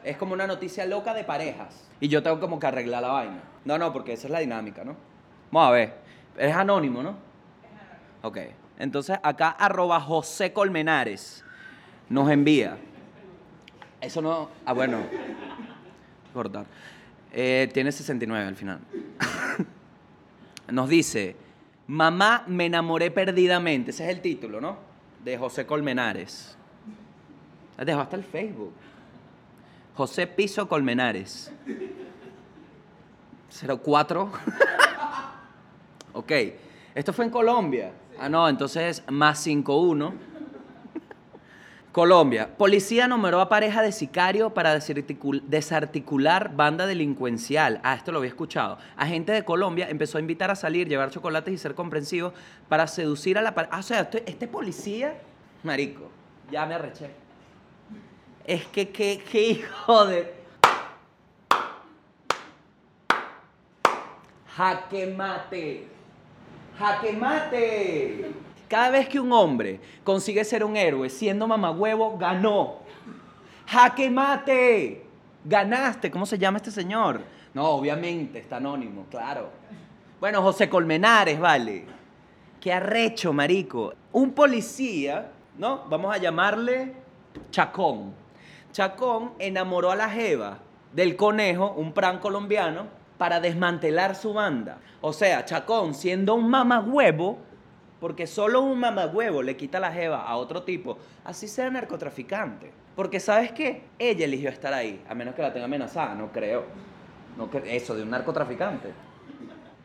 Es 0.05 0.19
como 0.19 0.35
una 0.35 0.47
noticia 0.47 0.85
loca 0.85 1.15
de 1.15 1.25
parejas. 1.25 1.89
Y 2.01 2.09
yo 2.09 2.23
tengo 2.23 2.39
como 2.39 2.59
que 2.59 2.67
arreglar 2.67 3.01
la 3.01 3.09
vaina. 3.09 3.41
No, 3.65 3.79
no, 3.79 3.95
porque 3.95 4.13
esa 4.13 4.27
es 4.27 4.31
la 4.31 4.41
dinámica, 4.41 4.85
¿no? 4.85 4.95
Vamos 5.51 5.71
a 5.71 5.73
ver. 5.73 5.95
Es 6.37 6.55
anónimo, 6.55 7.03
¿no? 7.03 7.17
Ok. 8.21 8.41
Entonces 8.79 9.19
acá 9.23 9.49
arroba 9.49 9.99
José 10.03 10.53
Colmenares 10.53 11.43
nos 12.11 12.31
envía. 12.31 12.77
Eso 14.01 14.23
no... 14.23 14.49
Ah, 14.65 14.73
bueno. 14.73 15.03
Cortar. 16.33 16.67
Eh, 17.33 17.69
tiene 17.73 17.93
69 17.93 18.47
al 18.47 18.57
final. 18.57 18.81
nos 20.71 20.89
dice, 20.89 21.37
mamá 21.87 22.45
me 22.47 22.67
enamoré 22.67 23.11
perdidamente. 23.11 23.91
Ese 23.91 24.05
es 24.05 24.11
el 24.11 24.21
título, 24.21 24.61
¿no? 24.61 24.79
De 25.25 25.37
José 25.37 25.67
Colmenares. 25.67 26.57
Dejó 27.79 28.01
hasta 28.01 28.17
el 28.17 28.25
Facebook. 28.25 28.73
José 29.97 30.27
Piso 30.27 30.69
Colmenares. 30.69 31.53
04. 33.85 34.33
ok. 36.15 36.33
Esto 36.95 37.13
fue 37.13 37.25
en 37.25 37.31
Colombia. 37.31 37.93
Ah, 38.19 38.29
no, 38.29 38.49
entonces 38.49 39.03
más 39.09 39.41
51. 39.41 40.30
Colombia. 41.93 42.49
Policía 42.57 43.09
nombró 43.09 43.41
a 43.41 43.49
pareja 43.49 43.83
de 43.83 43.91
sicario 43.91 44.51
para 44.51 44.77
desarticul- 44.77 45.43
desarticular 45.43 46.55
banda 46.55 46.87
delincuencial. 46.87 47.81
Ah, 47.83 47.95
esto 47.95 48.13
lo 48.13 48.19
había 48.19 48.29
escuchado. 48.29 48.79
Agente 48.97 49.33
de 49.33 49.45
Colombia 49.45 49.89
empezó 49.91 50.19
a 50.19 50.21
invitar 50.21 50.53
a 50.53 50.55
salir, 50.55 50.89
llevar 50.89 51.11
chocolates 51.11 51.53
y 51.53 51.59
ser 51.59 51.75
comprensivo 51.75 52.33
para 52.69 52.87
seducir 52.87 53.39
a 53.39 53.43
la 53.43 53.55
pareja. 53.55 53.75
Ah, 53.77 53.81
o 53.81 53.83
sea, 53.83 54.01
este, 54.03 54.23
este 54.31 54.47
policía, 54.47 55.15
marico, 55.65 56.11
ya 56.53 56.65
me 56.65 56.75
arreché. 56.75 57.11
Es 58.47 58.67
que, 58.67 58.91
qué, 58.91 59.23
qué 59.31 59.43
hijo 59.49 60.07
de... 60.07 60.35
Jaque 64.57 65.07
mate. 65.17 65.89
Jaque 66.79 67.13
mate. 67.13 68.31
Cada 68.71 68.91
vez 68.91 69.09
que 69.09 69.19
un 69.19 69.33
hombre 69.33 69.81
consigue 70.05 70.45
ser 70.45 70.63
un 70.63 70.77
héroe 70.77 71.11
siendo 71.11 71.49
mamagüevo, 71.49 72.17
ganó. 72.17 72.77
Jaque 73.67 74.09
mate. 74.09 75.05
Ganaste. 75.45 76.09
¿Cómo 76.09 76.25
se 76.25 76.39
llama 76.39 76.59
este 76.59 76.71
señor? 76.71 77.21
No, 77.53 77.65
obviamente, 77.65 78.39
está 78.39 78.59
anónimo, 78.59 79.07
claro. 79.11 79.51
Bueno, 80.21 80.41
José 80.41 80.69
Colmenares, 80.69 81.41
vale. 81.41 81.85
Qué 82.61 82.73
arrecho, 82.73 83.33
marico. 83.33 83.93
Un 84.13 84.31
policía, 84.35 85.33
¿no? 85.59 85.87
Vamos 85.89 86.15
a 86.15 86.19
llamarle 86.19 86.95
Chacón. 87.51 88.15
Chacón 88.71 89.33
enamoró 89.41 89.91
a 89.91 89.97
la 89.97 90.09
jeva 90.09 90.59
del 90.93 91.17
conejo, 91.17 91.73
un 91.77 91.93
pran 91.93 92.21
colombiano, 92.21 92.87
para 93.19 93.41
desmantelar 93.41 94.15
su 94.15 94.33
banda. 94.33 94.79
O 95.01 95.13
sea, 95.13 95.45
Chacón, 95.45 95.93
siendo 95.93 96.37
un 96.37 96.49
mamagüevo, 96.49 97.50
porque 98.01 98.27
solo 98.27 98.63
un 98.63 98.79
mamagüevo 98.81 99.43
le 99.43 99.57
quita 99.57 99.79
la 99.79 99.93
jeva 99.93 100.23
a 100.23 100.37
otro 100.37 100.63
tipo, 100.63 100.99
así 101.25 101.47
sea 101.49 101.71
narcotraficante. 101.71 102.73
Porque 102.97 103.21
¿sabes 103.21 103.53
qué? 103.53 103.85
Ella 103.99 104.25
eligió 104.25 104.49
estar 104.51 104.73
ahí, 104.73 105.03
a 105.09 105.15
menos 105.15 105.35
que 105.35 105.43
la 105.43 105.53
tenga 105.53 105.67
amenazada, 105.67 106.15
no 106.15 106.33
creo. 106.33 106.65
No 107.37 107.51
cre- 107.51 107.63
eso 107.67 107.95
de 107.95 108.03
un 108.03 108.11
narcotraficante. 108.11 108.91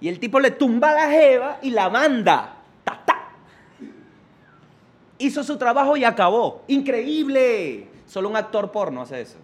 Y 0.01 0.07
el 0.09 0.19
tipo 0.19 0.39
le 0.39 0.51
tumba 0.51 0.93
la 0.93 1.09
jeva 1.09 1.59
y 1.61 1.69
la 1.69 1.89
manda. 1.89 2.57
¡Ta, 2.83 3.01
ta! 3.05 3.29
Hizo 5.17 5.43
su 5.43 5.57
trabajo 5.57 5.95
y 5.95 6.03
acabó. 6.03 6.63
¡Increíble! 6.67 7.87
Solo 8.05 8.29
un 8.29 8.35
actor 8.35 8.71
porno 8.71 9.01
hace 9.01 9.21
eso. 9.21 9.37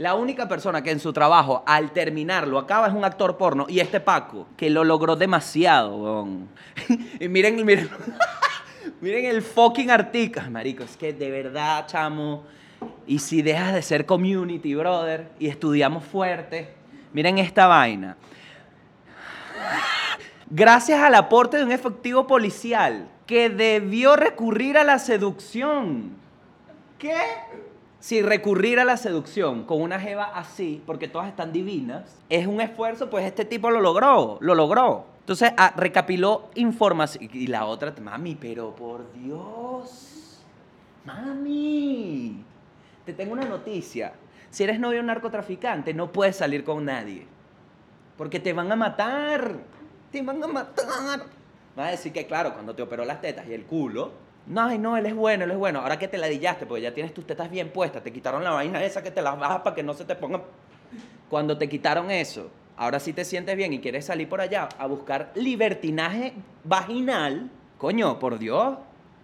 La 0.00 0.14
única 0.14 0.48
persona 0.48 0.82
que 0.82 0.90
en 0.90 0.98
su 0.98 1.12
trabajo, 1.12 1.62
al 1.66 1.90
terminar, 1.92 2.48
lo 2.48 2.58
acaba 2.58 2.88
es 2.88 2.94
un 2.94 3.04
actor 3.04 3.36
porno. 3.36 3.66
Y 3.68 3.80
este 3.80 4.00
Paco, 4.00 4.46
que 4.56 4.70
lo 4.70 4.82
logró 4.82 5.14
demasiado, 5.14 6.26
y 7.20 7.28
miren, 7.28 7.62
miren. 7.66 7.90
miren 9.02 9.26
el 9.26 9.42
fucking 9.42 9.90
artículo. 9.90 10.50
Marico, 10.50 10.84
es 10.84 10.96
que 10.96 11.12
de 11.12 11.30
verdad, 11.30 11.86
chamo. 11.86 12.44
Y 13.06 13.18
si 13.18 13.42
dejas 13.42 13.74
de 13.74 13.82
ser 13.82 14.06
community, 14.06 14.74
brother, 14.74 15.32
y 15.38 15.48
estudiamos 15.48 16.02
fuerte, 16.02 16.72
miren 17.12 17.36
esta 17.36 17.66
vaina. 17.66 18.16
Gracias 20.48 20.98
al 20.98 21.14
aporte 21.14 21.58
de 21.58 21.64
un 21.64 21.72
efectivo 21.72 22.26
policial 22.26 23.06
que 23.26 23.50
debió 23.50 24.16
recurrir 24.16 24.78
a 24.78 24.84
la 24.84 24.98
seducción. 24.98 26.12
¿Qué? 26.98 27.20
Si 28.00 28.22
recurrir 28.22 28.80
a 28.80 28.84
la 28.86 28.96
seducción 28.96 29.64
con 29.64 29.82
una 29.82 30.00
jeva 30.00 30.24
así, 30.34 30.82
porque 30.86 31.06
todas 31.06 31.28
están 31.28 31.52
divinas, 31.52 32.16
es 32.30 32.46
un 32.46 32.62
esfuerzo, 32.62 33.10
pues 33.10 33.26
este 33.26 33.44
tipo 33.44 33.70
lo 33.70 33.80
logró, 33.80 34.38
lo 34.40 34.54
logró. 34.54 35.04
Entonces, 35.20 35.52
ah, 35.58 35.74
recapiló 35.76 36.48
información. 36.54 37.28
Y 37.32 37.46
la 37.46 37.66
otra, 37.66 37.94
mami, 38.00 38.36
pero 38.36 38.74
por 38.74 39.12
Dios. 39.12 40.40
Mami. 41.04 42.42
Te 43.04 43.12
te 43.12 43.18
tengo 43.18 43.34
una 43.34 43.44
noticia. 43.44 44.14
Si 44.50 44.64
eres 44.64 44.80
novio 44.80 44.96
de 44.96 45.00
un 45.00 45.06
narcotraficante, 45.06 45.92
no 45.92 46.10
puedes 46.10 46.36
salir 46.36 46.64
con 46.64 46.84
nadie. 46.84 47.26
Porque 48.16 48.40
te 48.40 48.52
van 48.52 48.72
a 48.72 48.76
matar. 48.76 49.56
Te 50.10 50.22
van 50.22 50.42
a 50.42 50.46
matar. 50.46 50.86
Vas 51.76 51.88
a 51.88 51.90
decir 51.90 52.12
que, 52.12 52.26
claro, 52.26 52.54
cuando 52.54 52.74
te 52.74 52.82
operó 52.82 53.04
las 53.04 53.20
tetas 53.20 53.46
y 53.46 53.52
el 53.52 53.64
culo, 53.64 54.12
no, 54.46 54.62
ay, 54.62 54.78
no, 54.78 54.96
él 54.96 55.06
es 55.06 55.14
bueno, 55.14 55.44
él 55.44 55.50
es 55.52 55.56
bueno. 55.56 55.80
Ahora 55.80 55.98
que 55.98 56.08
te 56.08 56.18
ladillaste, 56.18 56.66
porque 56.66 56.82
ya 56.82 56.94
tienes 56.94 57.14
tus 57.14 57.26
tetas 57.26 57.50
bien 57.50 57.70
puestas, 57.70 58.02
te 58.02 58.12
quitaron 58.12 58.42
la 58.42 58.50
vaina 58.50 58.82
esa 58.82 59.02
que 59.02 59.10
te 59.10 59.22
las 59.22 59.38
bajas 59.38 59.60
para 59.60 59.76
que 59.76 59.82
no 59.82 59.94
se 59.94 60.04
te 60.04 60.14
pongan. 60.14 60.42
Cuando 61.28 61.56
te 61.56 61.68
quitaron 61.68 62.10
eso, 62.10 62.50
ahora 62.76 62.98
sí 62.98 63.12
te 63.12 63.24
sientes 63.24 63.56
bien 63.56 63.72
y 63.72 63.80
quieres 63.80 64.06
salir 64.06 64.28
por 64.28 64.40
allá 64.40 64.68
a 64.78 64.86
buscar 64.86 65.30
libertinaje 65.34 66.32
vaginal. 66.64 67.50
Coño, 67.78 68.18
por 68.18 68.38
Dios. 68.38 68.78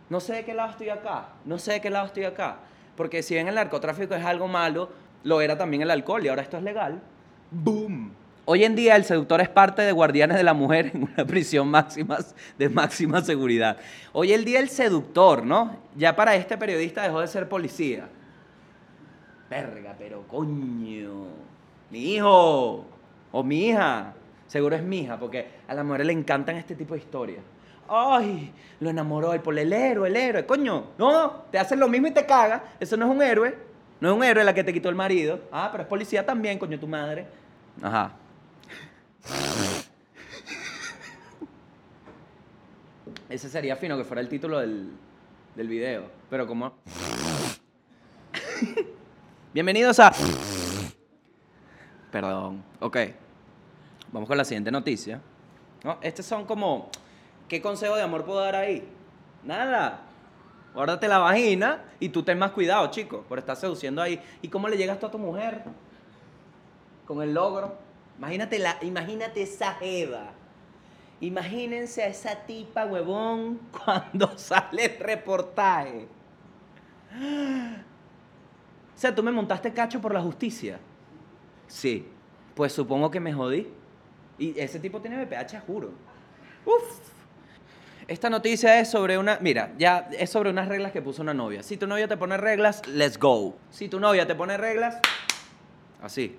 No 0.09 0.20
sé 0.20 0.35
de 0.35 0.44
qué 0.44 0.55
lado 0.55 0.70
estoy 0.70 0.90
acá. 0.90 1.31
No 1.44 1.59
sé 1.59 1.72
de 1.72 1.81
qué 1.81 1.90
lado 1.90 2.07
estoy 2.07 2.24
acá. 2.24 2.59
Porque 2.96 3.22
si 3.22 3.35
bien 3.35 3.48
el 3.48 3.57
narcotráfico 3.57 4.14
es 4.14 4.24
algo 4.24 4.46
malo, 4.46 4.90
lo 5.24 5.40
era 5.40 5.59
también 5.59 5.83
el 5.83 5.90
alcohol 5.90 6.24
y 6.24 6.29
ahora 6.29 6.42
esto 6.42 6.57
es 6.57 6.62
legal. 6.62 7.00
¡Boom! 7.50 8.12
Hoy 8.49 8.63
en 8.63 8.77
día 8.77 8.95
el 8.95 9.03
seductor 9.03 9.41
es 9.41 9.49
parte 9.49 9.83
de 9.83 9.91
Guardianes 9.91 10.37
de 10.37 10.45
la 10.45 10.55
Mujer 10.55 10.93
en 10.95 11.03
una 11.13 11.27
prisión 11.27 11.67
máxima, 11.67 12.19
de 12.57 12.69
máxima 12.69 13.21
seguridad. 13.21 13.77
Hoy 14.13 14.33
el 14.33 14.45
día 14.45 14.61
el 14.61 14.69
seductor, 14.69 15.45
¿no? 15.45 15.77
Ya 15.97 16.15
para 16.15 16.37
este 16.37 16.57
periodista 16.57 17.03
dejó 17.03 17.21
de 17.21 17.27
ser 17.27 17.49
policía. 17.49 18.09
Verga, 19.51 19.97
pero 19.99 20.23
coño. 20.29 21.27
Mi 21.91 22.15
hijo 22.15 22.85
o 23.33 23.43
mi 23.43 23.67
hija. 23.67 24.15
Seguro 24.47 24.77
es 24.77 24.83
mi 24.85 25.01
hija, 25.01 25.19
porque 25.19 25.49
a 25.67 25.75
las 25.75 25.85
mujeres 25.85 26.07
le 26.07 26.13
encantan 26.13 26.55
este 26.55 26.77
tipo 26.77 26.95
de 26.95 27.01
historias. 27.01 27.43
Ay, 27.89 28.53
lo 28.79 28.91
enamoró 28.91 29.33
el 29.33 29.41
por 29.41 29.59
el 29.59 29.73
héroe, 29.73 30.09
el 30.09 30.15
héroe. 30.15 30.47
Coño, 30.47 30.91
no, 30.99 31.47
te 31.51 31.59
hacen 31.59 31.81
lo 31.81 31.89
mismo 31.89 32.07
y 32.07 32.13
te 32.13 32.25
caga. 32.25 32.63
Eso 32.79 32.97
no 32.97 33.07
es 33.07 33.11
un 33.11 33.23
héroe. 33.23 33.59
No 33.99 34.11
es 34.11 34.17
un 34.17 34.23
héroe 34.23 34.45
la 34.45 34.55
que 34.55 34.63
te 34.63 34.73
quitó 34.73 34.89
el 34.89 34.95
marido. 34.95 35.41
Ah, 35.51 35.69
pero 35.73 35.83
es 35.83 35.89
policía 35.89 36.25
también, 36.25 36.61
coño, 36.61 36.79
tu 36.79 36.87
madre. 36.87 37.27
Ajá. 37.83 38.13
Ese 43.29 43.49
sería 43.49 43.77
fino 43.77 43.97
que 43.97 44.05
fuera 44.05 44.21
el 44.21 44.29
título 44.29 44.61
del, 44.61 44.91
del 45.55 45.69
video. 45.69 46.11
Pero 46.31 46.47
como... 46.47 46.75
Bienvenidos 49.53 49.99
a... 50.01 50.12
Perdón. 52.11 52.62
Ok. 52.81 52.97
Vamos 54.12 54.29
con 54.29 54.39
la 54.39 54.45
siguiente 54.45 54.71
noticia. 54.71 55.21
¿No? 55.85 55.99
Estos 56.01 56.25
son 56.25 56.47
como... 56.47 56.89
¿Qué 57.49 57.61
consejo 57.61 57.97
de 57.97 58.03
amor 58.03 58.25
puedo 58.25 58.41
dar 58.41 58.57
ahí? 58.57 58.89
Nada. 59.45 60.03
Guárdate 60.75 61.09
la 61.09 61.19
vagina 61.19 61.85
y 62.01 62.09
tú 62.11 62.23
ten 62.23 62.39
más 62.39 62.51
cuidado, 62.53 62.91
chico, 62.91 63.25
por 63.29 63.39
estar 63.39 63.57
seduciendo 63.57 64.03
ahí. 64.03 64.21
¿Y 64.43 64.49
cómo 64.49 64.69
le 64.69 64.77
llegas 64.77 64.99
tú 64.99 65.07
a 65.07 65.11
tu 65.11 65.19
mujer? 65.19 65.62
Con 67.07 67.23
el 67.23 67.33
logro. 67.33 67.86
Imagínate, 68.18 68.59
la, 68.59 68.76
imagínate 68.83 69.42
esa 69.42 69.74
jeva. 69.74 70.33
Imagínense 71.20 72.02
a 72.02 72.09
esa 72.09 72.35
tipa, 72.46 72.85
huevón, 72.85 73.61
cuando 73.85 74.37
sale 74.38 74.85
el 74.85 74.98
reportaje. 74.98 76.07
O 78.94 78.98
sea, 78.98 79.14
tú 79.14 79.22
me 79.22 79.33
montaste 79.33 79.72
cacho 79.72 80.00
por 80.00 80.12
la 80.12 80.20
justicia. 80.20 80.79
Sí. 81.66 82.07
Pues 82.55 82.72
supongo 82.72 83.11
que 83.11 83.20
me 83.20 83.33
jodí. 83.33 83.68
Y 84.38 84.59
ese 84.59 84.81
tipo 84.81 85.00
tiene 85.00 85.24
BPH, 85.24 85.61
juro. 85.66 85.90
Uf. 86.64 87.16
Esta 88.09 88.31
noticia 88.31 88.79
es 88.79 88.88
sobre 88.88 89.18
una, 89.18 89.38
mira, 89.40 89.72
ya 89.79 90.09
es 90.12 90.31
sobre 90.31 90.50
unas 90.50 90.68
reglas 90.68 90.92
que 90.92 91.02
puso 91.02 91.22
una 91.22 91.35
novia. 91.35 91.62
Si 91.62 91.76
tu 91.76 91.87
novia 91.87 92.07
te 92.07 92.16
pone 92.16 92.37
reglas, 92.37 92.87
let's 92.87 93.18
go. 93.18 93.57
Si 93.70 93.88
tu 93.88 93.98
novia 93.98 94.26
te 94.26 94.35
pone 94.35 94.57
reglas, 94.57 95.00
así. 96.00 96.38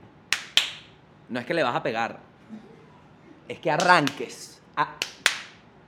No 1.29 1.39
es 1.39 1.45
que 1.45 1.53
le 1.53 1.63
vas 1.63 1.75
a 1.75 1.83
pegar. 1.83 2.19
Es 3.47 3.59
que 3.59 3.71
arranques. 3.71 4.61
Ah. 4.75 4.95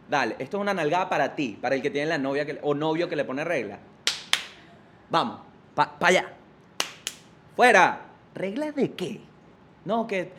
Dale, 0.10 0.36
esto 0.40 0.58
es 0.58 0.62
una 0.62 0.74
nalgada 0.74 1.08
para 1.08 1.36
ti, 1.36 1.58
para 1.62 1.76
el 1.76 1.82
que 1.82 1.92
tiene 1.92 2.08
la 2.08 2.18
novia 2.18 2.46
que, 2.46 2.60
o 2.64 2.74
novio 2.74 3.08
que 3.08 3.16
le 3.16 3.26
pone 3.26 3.44
reglas. 3.44 3.80
Vamos, 5.10 5.42
para 5.76 5.92
allá. 6.02 6.34
Fuera. 7.56 8.02
¿Reglas 8.34 8.76
de 8.76 8.94
qué? 8.94 9.22
No, 9.86 10.08
que 10.08 10.32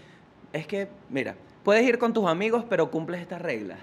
es 0.53 0.67
que, 0.67 0.89
mira, 1.09 1.37
puedes 1.65 1.85
ir 1.85 1.99
con 1.99 2.13
tus 2.13 2.27
amigos, 2.27 2.65
pero 2.69 2.91
cumples 2.91 3.21
estas 3.21 3.43
reglas. 3.43 3.79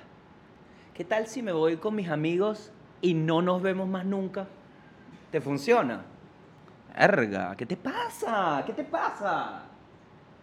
¿Qué 0.93 1.03
tal 1.03 1.27
si 1.27 1.41
me 1.41 1.51
voy 1.51 1.77
con 1.77 1.95
mis 1.95 2.09
amigos 2.09 2.71
y 3.01 3.13
no 3.13 3.41
nos 3.41 3.61
vemos 3.61 3.87
más 3.87 4.05
nunca? 4.05 4.47
¿Te 5.31 5.39
funciona? 5.39 6.03
Erga, 6.95 7.55
¿qué 7.55 7.65
te 7.65 7.77
pasa? 7.77 8.63
¿Qué 8.65 8.73
te 8.73 8.83
pasa? 8.83 9.63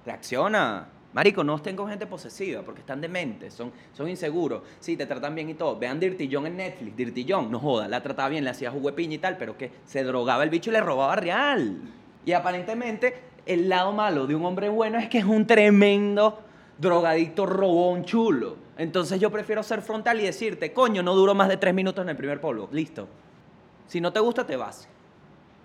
Reacciona. 0.04 0.88
Marico, 1.14 1.44
no 1.44 1.54
estén 1.54 1.76
con 1.76 1.88
gente 1.88 2.06
posesiva 2.06 2.62
porque 2.62 2.80
están 2.80 3.00
dementes, 3.00 3.54
son, 3.54 3.70
son 3.92 4.08
inseguros. 4.08 4.62
Sí, 4.80 4.96
te 4.96 5.06
tratan 5.06 5.34
bien 5.34 5.48
y 5.48 5.54
todo. 5.54 5.78
Vean 5.78 6.00
Dirty 6.00 6.28
John 6.30 6.46
en 6.46 6.56
Netflix. 6.56 6.96
Dirty 6.96 7.24
John, 7.28 7.52
no 7.52 7.60
joda, 7.60 7.86
la 7.86 8.02
trataba 8.02 8.28
bien, 8.30 8.42
le 8.42 8.50
hacía 8.50 8.72
juguepiña 8.72 9.14
y 9.14 9.18
tal, 9.18 9.36
pero 9.36 9.56
que 9.56 9.70
se 9.86 10.02
drogaba 10.02 10.42
el 10.42 10.50
bicho 10.50 10.70
y 10.70 10.72
le 10.72 10.80
robaba 10.80 11.14
real. 11.14 11.78
Y 12.26 12.32
aparentemente, 12.32 13.14
el 13.46 13.68
lado 13.68 13.92
malo 13.92 14.26
de 14.26 14.34
un 14.34 14.44
hombre 14.44 14.68
bueno 14.68 14.98
es 14.98 15.08
que 15.08 15.18
es 15.18 15.24
un 15.24 15.46
tremendo 15.46 16.40
drogadicto 16.78 17.46
robón 17.46 18.04
chulo. 18.04 18.56
Entonces 18.76 19.20
yo 19.20 19.30
prefiero 19.30 19.62
ser 19.62 19.82
frontal 19.82 20.20
y 20.20 20.24
decirte, 20.24 20.72
coño, 20.72 21.02
no 21.04 21.14
duró 21.14 21.32
más 21.34 21.48
de 21.48 21.58
tres 21.58 21.74
minutos 21.74 22.02
en 22.02 22.08
el 22.08 22.16
primer 22.16 22.40
polvo. 22.40 22.68
Listo. 22.72 23.06
Si 23.86 24.00
no 24.00 24.12
te 24.12 24.18
gusta, 24.18 24.44
te 24.44 24.56
vas. 24.56 24.88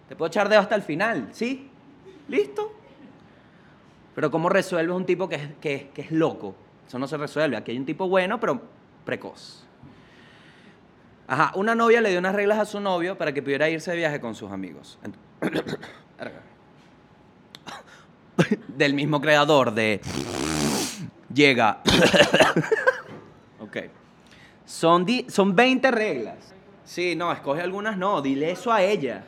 Te 0.08 0.16
puedo 0.16 0.28
echar 0.28 0.48
dedo 0.48 0.60
hasta 0.60 0.76
el 0.76 0.84
final, 0.84 1.30
¿sí? 1.32 1.70
¿Listo? 2.28 2.79
Pero 4.20 4.32
¿cómo 4.32 4.50
resuelves 4.50 4.94
un 4.94 5.06
tipo 5.06 5.30
que 5.30 5.36
es, 5.36 5.48
que 5.62 6.02
es 6.02 6.12
loco? 6.12 6.54
Eso 6.86 7.00
no 7.00 7.08
se 7.08 7.16
resuelve. 7.16 7.56
Aquí 7.56 7.72
hay 7.72 7.78
un 7.78 7.86
tipo 7.86 8.10
bueno, 8.10 8.38
pero 8.38 8.62
precoz. 9.06 9.64
Ajá, 11.26 11.54
una 11.56 11.74
novia 11.74 12.02
le 12.02 12.10
dio 12.10 12.20
unas 12.20 12.36
reglas 12.36 12.60
a 12.60 12.66
su 12.66 12.82
novio 12.82 13.18
para 13.18 13.34
que 13.34 13.42
pudiera 13.42 13.70
irse 13.70 13.92
de 13.92 13.96
viaje 13.96 14.20
con 14.20 14.36
sus 14.36 14.52
amigos. 14.52 15.00
Del 18.68 18.94
mismo 18.94 19.22
creador 19.22 19.74
de 19.74 20.02
Llega. 21.34 21.82
ok. 23.62 23.78
Son, 24.66 25.08
son 25.30 25.56
20 25.56 25.92
reglas. 25.92 26.54
Sí, 26.84 27.16
no, 27.16 27.32
escoge 27.32 27.62
algunas, 27.62 27.98
no, 27.98 28.22
dile 28.22 28.52
eso 28.52 28.74
a 28.74 28.82
ella. 28.82 29.24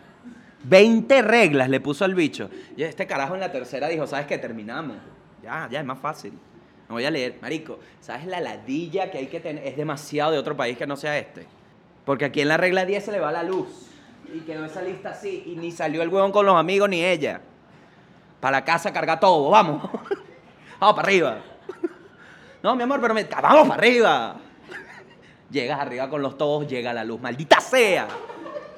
20 0.63 1.21
reglas 1.21 1.69
le 1.69 1.79
puso 1.79 2.05
al 2.05 2.13
bicho. 2.13 2.49
Y 2.75 2.83
este 2.83 3.07
carajo 3.07 3.33
en 3.33 3.41
la 3.41 3.51
tercera 3.51 3.87
dijo, 3.87 4.05
¿sabes 4.07 4.27
qué? 4.27 4.37
Terminamos. 4.37 4.97
Ya, 5.43 5.67
ya, 5.71 5.79
es 5.79 5.85
más 5.85 5.99
fácil. 5.99 6.33
No 6.87 6.95
voy 6.95 7.05
a 7.05 7.11
leer. 7.11 7.37
Marico, 7.41 7.79
¿sabes 7.99 8.25
la 8.25 8.39
ladilla 8.39 9.09
que 9.09 9.17
hay 9.17 9.27
que 9.27 9.39
tener? 9.39 9.65
Es 9.65 9.75
demasiado 9.75 10.31
de 10.31 10.37
otro 10.37 10.55
país 10.55 10.77
que 10.77 10.85
no 10.85 10.95
sea 10.95 11.17
este. 11.17 11.47
Porque 12.05 12.25
aquí 12.25 12.41
en 12.41 12.47
la 12.47 12.57
regla 12.57 12.85
10 12.85 13.05
se 13.05 13.11
le 13.11 13.19
va 13.19 13.31
la 13.31 13.43
luz. 13.43 13.67
Y 14.33 14.41
quedó 14.41 14.65
esa 14.65 14.81
lista 14.81 15.09
así. 15.09 15.43
Y 15.45 15.55
ni 15.55 15.71
salió 15.71 16.01
el 16.01 16.09
huevón 16.09 16.31
con 16.31 16.45
los 16.45 16.55
amigos 16.55 16.89
ni 16.89 17.03
ella. 17.03 17.41
Para 18.39 18.59
la 18.59 18.65
casa 18.65 18.93
carga 18.93 19.19
todo. 19.19 19.49
Vamos. 19.49 19.83
Vamos 20.79 20.95
para 20.95 21.07
arriba. 21.07 21.39
No, 22.63 22.75
mi 22.75 22.83
amor, 22.83 23.01
pero 23.01 23.13
me... 23.13 23.23
Vamos 23.23 23.67
para 23.67 23.81
arriba. 23.81 24.35
Llegas 25.49 25.79
arriba 25.79 26.09
con 26.09 26.21
los 26.21 26.37
todos, 26.37 26.67
llega 26.67 26.93
la 26.93 27.03
luz. 27.03 27.19
Maldita 27.19 27.59
sea 27.59 28.07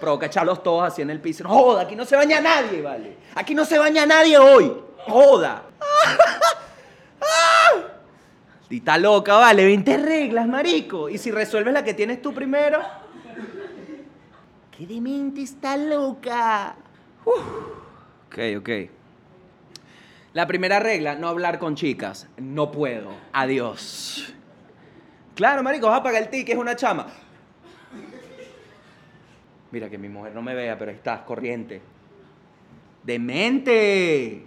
provoca 0.03 0.25
echarlos 0.25 0.61
todos 0.61 0.83
así 0.83 1.01
en 1.01 1.09
el 1.09 1.21
piso. 1.21 1.47
joda, 1.47 1.83
aquí 1.83 1.95
no 1.95 2.03
se 2.03 2.17
baña 2.17 2.41
nadie, 2.41 2.81
¿vale? 2.81 3.15
Aquí 3.35 3.55
no 3.55 3.63
se 3.63 3.77
baña 3.79 4.05
nadie 4.05 4.37
hoy. 4.37 4.73
Joda. 5.07 5.63
Dita 8.69 8.97
loca, 8.97 9.37
vale, 9.37 9.63
20 9.63 9.97
reglas, 9.97 10.45
marico. 10.45 11.07
Y 11.07 11.17
si 11.17 11.31
resuelves 11.31 11.73
la 11.73 11.85
que 11.85 11.93
tienes 11.93 12.21
tú 12.21 12.33
primero. 12.33 12.81
¡Qué 14.77 14.85
demente 14.85 15.41
está 15.41 15.77
loca! 15.77 16.75
Ok, 17.23 18.37
ok. 18.57 18.69
La 20.33 20.47
primera 20.47 20.81
regla, 20.81 21.15
no 21.15 21.29
hablar 21.29 21.59
con 21.59 21.75
chicas. 21.75 22.27
No 22.35 22.71
puedo. 22.71 23.11
Adiós. 23.31 24.33
Claro, 25.35 25.63
marico, 25.63 25.87
vas 25.87 26.01
a 26.01 26.03
pagar 26.03 26.23
el 26.23 26.29
ticket, 26.29 26.55
es 26.55 26.61
una 26.61 26.75
chama. 26.75 27.07
Mira 29.73 29.89
que 29.89 29.97
mi 29.97 30.07
mujer 30.07 30.35
no 30.35 30.43
me 30.43 30.53
vea, 30.53 30.77
pero 30.77 30.91
ahí 30.91 30.97
estás, 30.97 31.21
corriente. 31.21 31.81
¡Demente! 33.01 34.45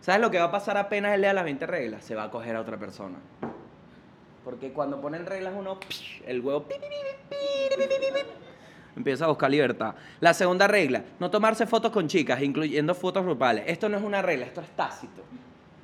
¿Sabes 0.00 0.20
lo 0.20 0.30
que 0.30 0.38
va 0.38 0.44
a 0.44 0.50
pasar 0.52 0.76
apenas 0.76 1.14
él 1.14 1.22
lea 1.22 1.34
las 1.34 1.42
20 1.42 1.66
reglas? 1.66 2.04
Se 2.04 2.14
va 2.14 2.22
a 2.22 2.30
coger 2.30 2.54
a 2.54 2.60
otra 2.60 2.76
persona. 2.78 3.16
Porque 4.44 4.72
cuando 4.72 5.00
ponen 5.00 5.26
reglas 5.26 5.54
uno, 5.58 5.76
el 6.24 6.40
huevo 6.40 6.68
empieza 8.94 9.24
a 9.24 9.28
buscar 9.28 9.50
libertad. 9.50 9.96
La 10.20 10.34
segunda 10.34 10.68
regla, 10.68 11.02
no 11.18 11.28
tomarse 11.28 11.66
fotos 11.66 11.90
con 11.90 12.06
chicas, 12.06 12.40
incluyendo 12.42 12.94
fotos 12.94 13.24
grupales. 13.24 13.64
Esto 13.66 13.88
no 13.88 13.96
es 13.96 14.04
una 14.04 14.22
regla, 14.22 14.46
esto 14.46 14.60
es 14.60 14.68
tácito. 14.68 15.22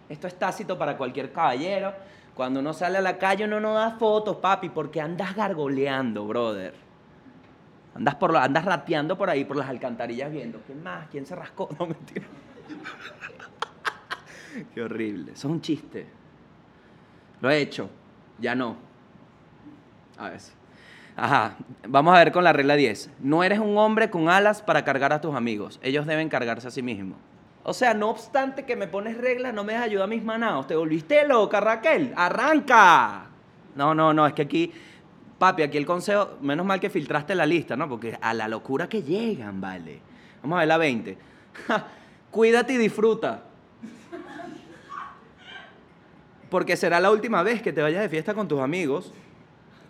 Esto 0.09 0.29
es 0.29 0.39
tácito 0.39 0.79
para 0.79 0.97
cualquier 0.97 1.33
caballero. 1.33 1.93
Cuando 2.37 2.61
uno 2.61 2.73
sale 2.73 2.99
a 2.99 3.01
la 3.01 3.19
calle 3.19 3.47
uno 3.47 3.59
no 3.59 3.75
da 3.75 3.97
fotos, 3.99 4.37
papi, 4.37 4.69
porque 4.69 5.01
andas 5.01 5.35
gargoleando, 5.35 6.25
brother. 6.25 6.88
Andas, 7.95 8.15
por 8.17 8.37
andas 8.37 8.65
rateando 8.65 9.19
por 9.19 9.31
ahí, 9.31 9.45
por 9.45 9.57
las 9.57 9.69
alcantarillas 9.69 10.31
viendo. 10.31 10.61
¿Quién 10.67 10.83
más? 10.83 11.09
¿Quién 11.09 11.27
se 11.27 11.35
rascó? 11.35 11.69
No, 11.79 11.87
mentira. 11.87 12.27
Qué 14.75 14.83
horrible. 14.83 15.33
Eso 15.33 15.49
es 15.49 15.53
un 15.53 15.61
chiste. 15.61 16.07
Lo 17.41 17.51
he 17.51 17.59
hecho. 17.59 17.91
Ya 18.39 18.55
no. 18.55 18.77
A 20.17 20.31
ver. 20.31 20.41
Ajá. 21.17 21.57
Vamos 21.89 22.15
a 22.15 22.19
ver 22.19 22.33
con 22.33 22.45
la 22.45 22.53
regla 22.53 22.77
10. 22.77 23.11
No 23.21 23.43
eres 23.43 23.59
un 23.59 23.77
hombre 23.77 24.11
con 24.11 24.29
alas 24.29 24.63
para 24.63 24.85
cargar 24.85 25.13
a 25.13 25.21
tus 25.21 25.35
amigos. 25.35 25.81
Ellos 25.83 26.07
deben 26.07 26.29
cargarse 26.29 26.69
a 26.69 26.71
sí 26.71 26.83
mismos. 26.83 27.19
O 27.65 27.75
sea, 27.75 27.93
no 27.93 28.09
obstante 28.09 28.65
que 28.65 28.77
me 28.77 28.87
pones 28.87 29.19
reglas, 29.19 29.53
no 29.53 29.63
me 29.63 29.75
das 29.75 29.83
ayuda 29.83 30.05
a 30.05 30.07
mis 30.07 30.25
manados. 30.25 30.67
¿Te 30.67 30.77
volviste 30.77 31.27
loca, 31.27 31.61
Raquel? 31.61 32.15
¡Arranca! 32.17 33.27
No, 33.75 33.95
no, 33.95 34.15
no. 34.15 34.27
Es 34.27 34.33
que 34.33 34.43
aquí, 34.43 34.73
papi, 35.39 35.63
aquí 35.63 35.79
el 35.79 35.87
consejo, 35.87 36.39
menos 36.41 36.67
mal 36.67 36.81
que 36.81 36.91
filtraste 36.91 37.35
la 37.35 37.47
lista, 37.47 37.77
¿no? 37.77 37.89
Porque 37.89 38.19
a 38.21 38.35
la 38.35 38.49
locura 38.49 38.89
que 38.89 39.03
llegan, 39.03 39.61
vale. 39.61 40.01
Vamos 40.43 40.57
a 40.57 40.61
ver 40.61 40.69
la 40.69 40.79
20. 40.79 41.19
Cuídate 42.31 42.75
y 42.75 42.77
disfruta. 42.77 43.45
Porque 46.51 46.77
será 46.77 47.01
la 47.01 47.11
última 47.11 47.43
vez 47.43 47.63
que 47.63 47.73
te 47.73 47.83
vayas 47.83 48.03
de 48.03 48.09
fiesta 48.09 48.35
con 48.35 48.49
tus 48.49 48.61
amigos. 48.61 49.13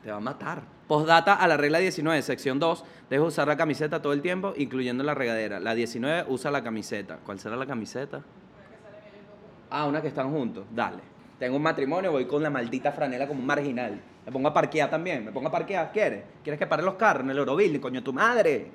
Te 0.03 0.11
va 0.11 0.17
a 0.17 0.21
matar. 0.21 0.63
Postdata 0.89 1.35
a 1.35 1.47
la 1.47 1.57
regla 1.57 1.79
19, 1.79 2.23
sección 2.23 2.59
2. 2.59 2.85
Deja 3.11 3.23
usar 3.23 3.47
la 3.47 3.57
camiseta 3.57 4.03
todo 4.03 4.13
el 4.13 4.23
tiempo, 4.23 4.55
incluyendo 4.57 5.05
la 5.05 5.15
regadera. 5.15 5.61
La 5.61 5.75
19 5.75 6.25
usa 6.29 6.51
la 6.51 6.63
camiseta. 6.63 7.19
¿Cuál 7.25 7.39
será 7.39 7.57
la 7.57 7.67
camiseta? 7.67 8.23
Ah, 9.71 9.87
una 9.87 10.01
que 10.01 10.09
están 10.09 10.31
juntos. 10.31 10.65
Dale. 10.75 11.01
Tengo 11.39 11.57
un 11.57 11.63
matrimonio, 11.63 12.11
voy 12.11 12.25
con 12.27 12.43
la 12.43 12.51
maldita 12.51 12.91
franela 12.91 13.29
como 13.29 13.41
un 13.41 13.47
marginal. 13.47 14.01
Me 14.29 14.33
pongo 14.33 14.49
a 14.49 14.53
parquear 14.53 14.91
también. 14.91 15.25
Me 15.25 15.33
pongo 15.33 15.49
a 15.49 15.51
parquear. 15.51 15.91
¿Quieres? 15.91 16.23
¿Quieres 16.45 16.59
que 16.59 16.67
pare 16.67 16.83
los 16.83 16.97
carros 16.97 17.25
en 17.25 17.31
el 17.31 17.39
Euroville? 17.39 17.81
Coño, 17.81 18.03
tu 18.03 18.13
madre. 18.13 18.71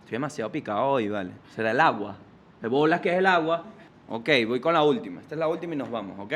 Estoy 0.00 0.10
demasiado 0.10 0.52
picado 0.52 0.84
hoy, 0.84 1.08
vale. 1.08 1.30
¿Será 1.54 1.70
el 1.70 1.80
agua? 1.80 2.18
¿De 2.60 2.68
bolas 2.68 3.00
que 3.00 3.10
es 3.10 3.16
el 3.16 3.24
agua? 3.24 3.64
Ok, 4.10 4.28
voy 4.46 4.60
con 4.60 4.74
la 4.74 4.82
última. 4.82 5.22
Esta 5.22 5.36
es 5.36 5.38
la 5.38 5.48
última 5.48 5.72
y 5.72 5.78
nos 5.78 5.90
vamos, 5.90 6.20
¿ok? 6.20 6.34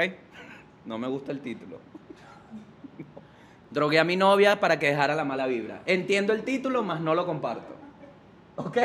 No 0.87 0.96
me 0.96 1.08
gusta 1.08 1.30
el 1.30 1.40
título. 1.40 1.78
Drogué 3.70 3.98
a 3.98 4.04
mi 4.04 4.16
novia 4.16 4.58
para 4.58 4.78
que 4.78 4.87
dejara 4.87 5.14
la 5.14 5.26
mala 5.26 5.46
vibra. 5.46 5.82
Entiendo 5.84 6.32
el 6.32 6.42
título, 6.42 6.82
más 6.82 7.02
no 7.02 7.14
lo 7.14 7.26
comparto. 7.26 7.76
¿Ok? 8.56 8.78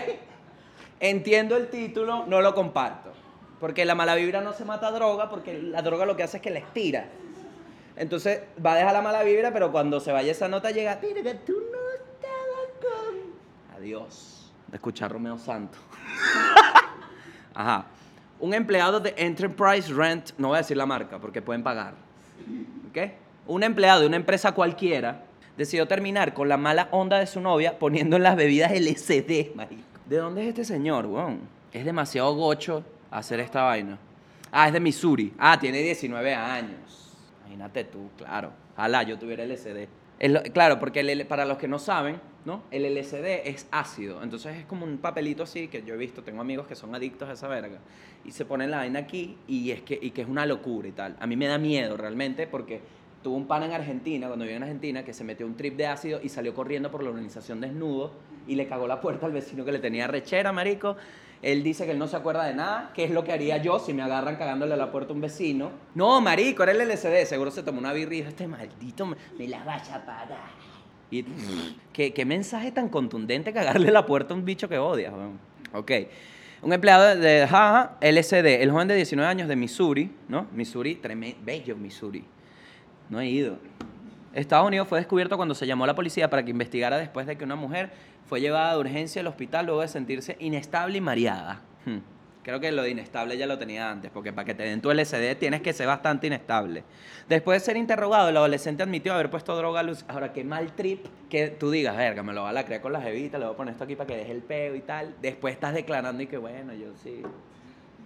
Entiendo 0.99 1.55
el 1.55 1.69
título, 1.69 2.25
no 2.27 2.41
lo 2.41 2.53
comparto. 2.53 3.13
Porque 3.61 3.85
la 3.85 3.95
mala 3.95 4.15
vibra 4.15 4.41
no 4.41 4.51
se 4.51 4.65
mata 4.65 4.89
a 4.89 4.91
droga, 4.91 5.29
porque 5.29 5.53
la 5.53 5.81
droga 5.81 6.05
lo 6.05 6.17
que 6.17 6.23
hace 6.23 6.35
es 6.35 6.43
que 6.43 6.49
la 6.49 6.59
estira. 6.59 7.07
Entonces 7.95 8.41
va 8.63 8.73
a 8.73 8.75
dejar 8.77 8.93
la 8.93 9.01
mala 9.01 9.23
vibra, 9.23 9.53
pero 9.53 9.71
cuando 9.71 9.99
se 9.99 10.11
vaya 10.11 10.31
esa 10.31 10.47
nota 10.47 10.71
llega, 10.71 10.99
pero 10.99 11.21
que 11.21 11.33
tú 11.35 11.53
no 11.53 11.79
estabas 11.91 12.69
con... 12.81 13.77
Adiós. 13.77 14.51
De 14.67 14.77
escuchar 14.77 15.11
Romeo 15.11 15.37
Santo. 15.37 15.77
Ajá. 17.53 17.85
Un 18.39 18.53
empleado 18.53 18.99
de 18.99 19.13
Enterprise 19.17 19.93
Rent, 19.93 20.31
no 20.37 20.49
voy 20.49 20.55
a 20.55 20.57
decir 20.59 20.75
la 20.75 20.85
marca 20.85 21.19
porque 21.19 21.41
pueden 21.41 21.63
pagar. 21.63 21.93
¿Ok? 22.89 23.11
Un 23.45 23.63
empleado 23.63 24.01
de 24.01 24.07
una 24.07 24.15
empresa 24.15 24.53
cualquiera 24.53 25.23
decidió 25.55 25.87
terminar 25.87 26.33
con 26.33 26.49
la 26.49 26.57
mala 26.57 26.87
onda 26.91 27.19
de 27.19 27.27
su 27.27 27.39
novia 27.39 27.77
poniendo 27.77 28.15
en 28.15 28.23
las 28.23 28.35
bebidas 28.35 28.71
LSD, 28.71 29.55
marico. 29.55 29.83
¿De 30.07 30.17
dónde 30.17 30.41
es 30.41 30.49
este 30.49 30.65
señor, 30.65 31.05
weón? 31.05 31.41
Es 31.71 31.85
demasiado 31.85 32.33
gocho 32.35 32.83
hacer 33.11 33.39
esta 33.39 33.63
vaina. 33.63 33.97
Ah, 34.51 34.67
es 34.67 34.73
de 34.73 34.79
Missouri. 34.79 35.33
Ah, 35.37 35.59
tiene 35.59 35.79
19 35.79 36.35
años. 36.35 37.02
Imagínate 37.43 37.83
tú, 37.85 38.09
claro. 38.17 38.51
Ojalá 38.75 39.03
yo 39.03 39.17
tuviera 39.19 39.45
LSD. 39.45 39.87
Claro, 40.53 40.79
porque 40.79 41.01
el 41.01 41.25
para 41.25 41.43
los 41.45 41.57
que 41.57 41.67
no 41.67 41.79
saben, 41.79 42.19
¿no? 42.45 42.63
El 42.71 42.85
LSD 42.85 43.47
es 43.47 43.67
ácido. 43.71 44.23
Entonces 44.23 44.57
es 44.57 44.65
como 44.65 44.85
un 44.85 44.97
papelito 44.97 45.43
así 45.43 45.67
que 45.67 45.83
yo 45.83 45.95
he 45.95 45.97
visto, 45.97 46.23
tengo 46.23 46.41
amigos 46.41 46.67
que 46.67 46.75
son 46.75 46.95
adictos 46.95 47.29
a 47.29 47.33
esa 47.33 47.47
verga. 47.47 47.79
Y 48.23 48.31
se 48.31 48.45
ponen 48.45 48.71
la 48.71 48.77
vaina 48.77 48.99
aquí 48.99 49.37
y 49.47 49.71
es 49.71 49.81
que, 49.81 49.99
y 50.01 50.11
que 50.11 50.21
es 50.21 50.27
una 50.27 50.45
locura 50.45 50.87
y 50.87 50.91
tal. 50.91 51.17
A 51.19 51.27
mí 51.27 51.35
me 51.35 51.47
da 51.47 51.57
miedo 51.57 51.97
realmente 51.97 52.47
porque 52.47 52.81
tuve 53.21 53.35
un 53.35 53.47
pan 53.47 53.63
en 53.63 53.71
Argentina, 53.71 54.27
cuando 54.27 54.43
vivía 54.43 54.57
en 54.57 54.63
Argentina, 54.63 55.03
que 55.03 55.13
se 55.13 55.23
metió 55.23 55.45
un 55.45 55.55
trip 55.55 55.75
de 55.75 55.87
ácido 55.87 56.19
y 56.21 56.29
salió 56.29 56.53
corriendo 56.53 56.89
por 56.91 57.03
la 57.03 57.09
organización 57.09 57.59
desnudo 57.59 58.11
y 58.47 58.55
le 58.55 58.67
cagó 58.67 58.87
la 58.87 59.01
puerta 59.01 59.25
al 59.25 59.31
vecino 59.31 59.65
que 59.65 59.71
le 59.71 59.79
tenía 59.79 60.07
rechera, 60.07 60.51
marico. 60.51 60.95
Él 61.43 61.61
dice 61.61 61.85
que 61.85 61.91
él 61.91 61.99
no 61.99 62.07
se 62.07 62.15
acuerda 62.15 62.45
de 62.45 62.55
nada, 62.55 62.91
que 62.95 63.03
es 63.03 63.11
lo 63.11 63.25
que 63.25 63.33
haría 63.33 63.57
yo 63.57 63.77
si 63.77 63.93
me 63.93 64.01
agarran 64.01 64.37
cagándole 64.37 64.73
a 64.73 64.77
la 64.77 64.91
puerta 64.91 65.11
a 65.11 65.15
un 65.15 65.21
vecino. 65.21 65.71
No, 65.93 66.21
marico, 66.21 66.63
era 66.63 66.71
el 66.71 66.79
LCD, 66.79 67.25
seguro 67.25 67.51
se 67.51 67.63
tomó 67.63 67.79
una 67.79 67.91
birra 67.91 68.15
este 68.15 68.47
maldito 68.47 69.05
me, 69.05 69.17
me 69.37 69.47
la 69.49 69.61
vaya 69.63 69.95
a 69.95 70.05
pagar. 70.05 70.51
Y, 71.11 71.23
¿qué, 71.93 72.13
qué 72.13 72.25
mensaje 72.25 72.71
tan 72.71 72.87
contundente 72.87 73.51
cagarle 73.51 73.91
la 73.91 74.05
puerta 74.05 74.33
a 74.33 74.37
un 74.37 74.45
bicho 74.45 74.69
que 74.69 74.77
odias. 74.77 75.13
Ok. 75.73 75.91
Un 76.61 76.71
empleado 76.71 77.17
de, 77.17 77.43
ajá, 77.43 77.97
LCD, 77.99 78.61
el 78.61 78.71
joven 78.71 78.87
de 78.87 78.95
19 78.95 79.29
años 79.29 79.49
de 79.49 79.57
Missouri, 79.57 80.09
¿no? 80.29 80.47
Missouri, 80.53 80.95
tremendo, 80.95 81.37
bello 81.43 81.75
Missouri. 81.75 82.23
No 83.09 83.19
he 83.19 83.27
ido. 83.27 83.57
Estados 84.33 84.65
Unidos 84.65 84.87
fue 84.87 84.97
descubierto 84.99 85.35
cuando 85.35 85.55
se 85.55 85.67
llamó 85.67 85.83
a 85.83 85.87
la 85.87 85.95
policía 85.95 86.29
para 86.29 86.43
que 86.43 86.51
investigara 86.51 86.97
después 86.97 87.27
de 87.27 87.37
que 87.37 87.43
una 87.43 87.57
mujer 87.57 87.91
fue 88.25 88.41
llevada 88.41 88.73
de 88.73 88.79
urgencia 88.79 89.21
al 89.21 89.27
hospital 89.27 89.65
luego 89.65 89.81
de 89.81 89.87
sentirse 89.87 90.35
inestable 90.39 90.97
y 90.97 91.01
mareada. 91.01 91.61
Hmm. 91.85 91.99
Creo 92.43 92.59
que 92.59 92.73
lo 92.73 92.83
de 92.83 92.89
inestable 92.89 93.37
ya 93.37 93.47
lo 93.47 93.57
tenía 93.57 93.89
antes, 93.89 94.11
porque 94.11 94.33
para 94.33 94.43
que 94.43 94.53
te 94.53 94.63
den 94.63 94.81
tu 94.81 94.91
LSD 94.91 95.37
tienes 95.39 95.61
que 95.61 95.71
ser 95.71 95.87
bastante 95.87 96.27
inestable. 96.27 96.83
Después 97.29 97.61
de 97.61 97.65
ser 97.65 97.77
interrogado, 97.77 98.27
el 98.27 98.35
adolescente 98.35 98.83
admitió 98.83 99.13
haber 99.13 99.29
puesto 99.29 99.55
droga 99.55 99.79
a 99.79 99.83
luz. 99.83 100.03
Ahora, 100.09 100.33
qué 100.33 100.43
mal 100.43 100.73
trip 100.73 101.05
que 101.29 101.47
tú 101.47 101.71
digas, 101.71 101.95
verga, 101.95 102.21
me 102.21 102.33
lo 102.33 102.43
va 102.43 102.49
a 102.49 102.53
la 102.53 102.65
crear 102.65 102.81
con 102.81 102.91
las 102.91 103.03
jevitas, 103.03 103.39
le 103.39 103.45
voy 103.45 103.53
a 103.53 103.57
poner 103.57 103.71
esto 103.71 103.85
aquí 103.85 103.95
para 103.95 104.07
que 104.07 104.17
deje 104.17 104.33
el 104.33 104.41
peo 104.41 104.75
y 104.75 104.81
tal. 104.81 105.15
Después 105.21 105.53
estás 105.53 105.73
declarando 105.73 106.21
y 106.21 106.27
que 106.27 106.37
bueno, 106.37 106.73
yo 106.73 106.87
sí. 107.01 107.23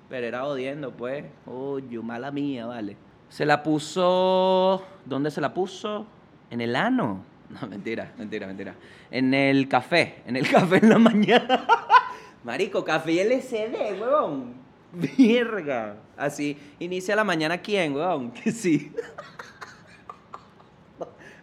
Pero 0.08 0.28
era 0.28 0.46
odiando, 0.46 0.92
pues. 0.92 1.26
Uy, 1.48 1.82
mala 2.04 2.30
mía, 2.30 2.68
vale. 2.68 2.96
Se 3.30 3.44
la 3.44 3.64
puso. 3.64 4.86
¿Dónde 5.04 5.32
se 5.32 5.42
la 5.42 5.54
puso? 5.54 6.06
En 6.52 6.62
el 6.62 6.76
ano. 6.76 7.24
No, 7.62 7.68
mentira, 7.68 8.14
mentira, 8.18 8.48
mentira. 8.48 8.76
En 9.10 9.34
el 9.34 9.68
café. 9.68 10.22
En 10.26 10.36
el 10.36 10.48
café 10.52 10.78
en 10.78 10.90
la 10.90 11.00
mañana. 11.00 11.66
Marico, 12.44 12.84
café 12.84 13.12
y 13.14 13.20
LCD, 13.20 14.00
huevón. 14.00 14.54
Virga. 14.94 15.96
Así. 16.16 16.58
Inicia 16.80 17.16
la 17.16 17.24
mañana 17.24 17.58
quién, 17.58 17.94
huevón. 17.94 18.32
Que 18.32 18.52
sí. 18.52 18.92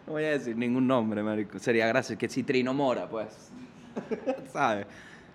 No 0.07 0.13
voy 0.13 0.23
a 0.23 0.31
decir 0.31 0.55
ningún 0.55 0.87
nombre, 0.87 1.23
marico. 1.23 1.57
Sería 1.57 1.87
gracioso. 1.87 2.17
Que 2.19 2.29
Citrino 2.29 2.73
Mora, 2.73 3.09
pues. 3.09 3.51
¿Sabes? 4.53 4.85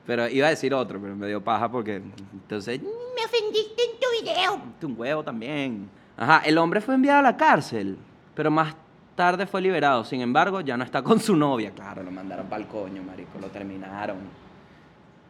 Pero 0.06 0.28
iba 0.28 0.46
a 0.46 0.50
decir 0.50 0.72
otro, 0.74 1.00
pero 1.00 1.16
me 1.16 1.26
dio 1.26 1.42
paja 1.42 1.70
porque. 1.70 1.96
Entonces. 2.33 2.80
Me 2.80 3.24
ofendiste 3.24 3.83
en 3.83 4.00
tu 4.00 4.24
video. 4.24 4.62
Un 4.83 5.00
huevo 5.00 5.24
también. 5.24 5.88
Ajá, 6.16 6.42
el 6.44 6.59
hombre 6.59 6.80
fue 6.80 6.94
enviado 6.94 7.20
a 7.20 7.22
la 7.22 7.37
cárcel, 7.37 7.96
pero 8.35 8.50
más 8.50 8.74
tarde 9.20 9.44
fue 9.44 9.61
liberado. 9.61 10.02
Sin 10.02 10.22
embargo, 10.22 10.62
ya 10.62 10.78
no 10.78 10.85
está 10.85 11.02
con 11.02 11.20
su 11.20 11.37
novia. 11.37 11.72
Claro, 11.72 12.02
lo 12.02 12.11
mandaron 12.11 12.46
para 12.46 12.62
el 12.62 12.66
coño, 12.66 13.02
marico. 13.02 13.38
Lo 13.38 13.48
terminaron. 13.48 14.16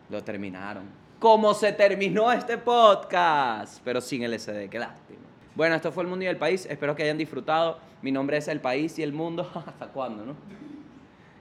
Lo 0.08 0.22
terminaron. 0.22 0.84
¿Cómo 1.18 1.54
se 1.54 1.72
terminó 1.72 2.30
este 2.30 2.56
podcast? 2.56 3.80
Pero 3.82 4.00
sin 4.00 4.22
LSD, 4.30 4.68
qué 4.70 4.78
lástima. 4.78 5.22
Bueno, 5.56 5.74
esto 5.74 5.90
fue 5.90 6.04
El 6.04 6.08
Mundo 6.08 6.24
y 6.24 6.28
el 6.28 6.36
País. 6.36 6.68
Espero 6.70 6.94
que 6.94 7.02
hayan 7.02 7.18
disfrutado. 7.18 7.80
Mi 8.00 8.12
nombre 8.12 8.36
es 8.36 8.46
El 8.46 8.60
País 8.60 8.96
y 9.00 9.02
el 9.02 9.12
Mundo. 9.12 9.50
¿Hasta 9.66 9.88
cuándo, 9.88 10.24
no? 10.24 10.36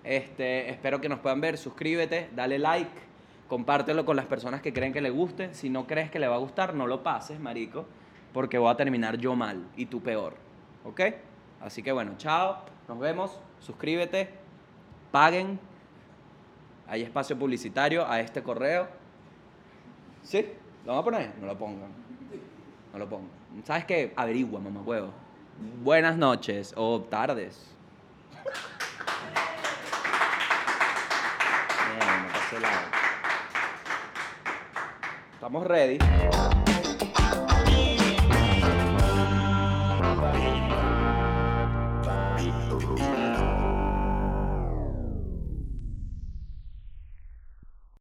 Este, 0.04 0.72
espero 0.72 1.00
que 1.00 1.08
nos 1.08 1.20
puedan 1.20 1.42
ver. 1.42 1.56
Suscríbete, 1.56 2.32
dale 2.36 2.58
like, 2.58 2.90
compártelo 3.48 4.06
con 4.06 4.16
las 4.16 4.26
personas 4.26 4.60
que 4.64 4.74
creen 4.74 4.92
que 4.92 5.02
le 5.02 5.12
guste. 5.12 5.54
Si 5.54 5.70
no 5.70 5.86
crees 5.86 6.10
que 6.10 6.18
le 6.18 6.28
va 6.28 6.38
a 6.38 6.40
gustar, 6.40 6.74
no 6.74 6.88
lo 6.88 7.04
pases, 7.04 7.40
marico, 7.40 7.86
porque 8.34 8.58
voy 8.58 8.72
a 8.72 8.76
terminar 8.76 9.20
yo 9.20 9.36
mal 9.36 9.68
y 9.78 9.86
tú 9.86 10.02
peor. 10.02 10.34
¿Ok? 10.84 11.02
Así 11.62 11.84
que 11.84 11.92
bueno, 11.92 12.14
chao, 12.18 12.58
nos 12.88 13.00
vemos. 13.00 13.40
Suscríbete, 13.60 14.30
paguen. 15.12 15.60
Hay 16.88 17.04
espacio 17.04 17.38
publicitario 17.38 18.08
a 18.08 18.20
este 18.20 18.42
correo. 18.42 18.88
¿Sí? 20.24 20.54
¿Lo 20.86 20.94
vamos 20.94 21.02
a 21.02 21.06
poner? 21.06 21.34
No 21.40 21.48
lo 21.48 21.58
pongan. 21.58 21.90
No 22.94 23.00
lo 23.00 23.10
pongan. 23.10 23.30
¿Sabes 23.64 23.86
qué? 23.86 24.14
Averigua, 24.16 24.60
mamá 24.60 24.82
huevo. 24.82 25.12
Buenas 25.84 26.18
noches 26.18 26.74
o 26.76 27.02
tardes. 27.02 27.76
Estamos 35.34 35.68
ready. 35.68 35.98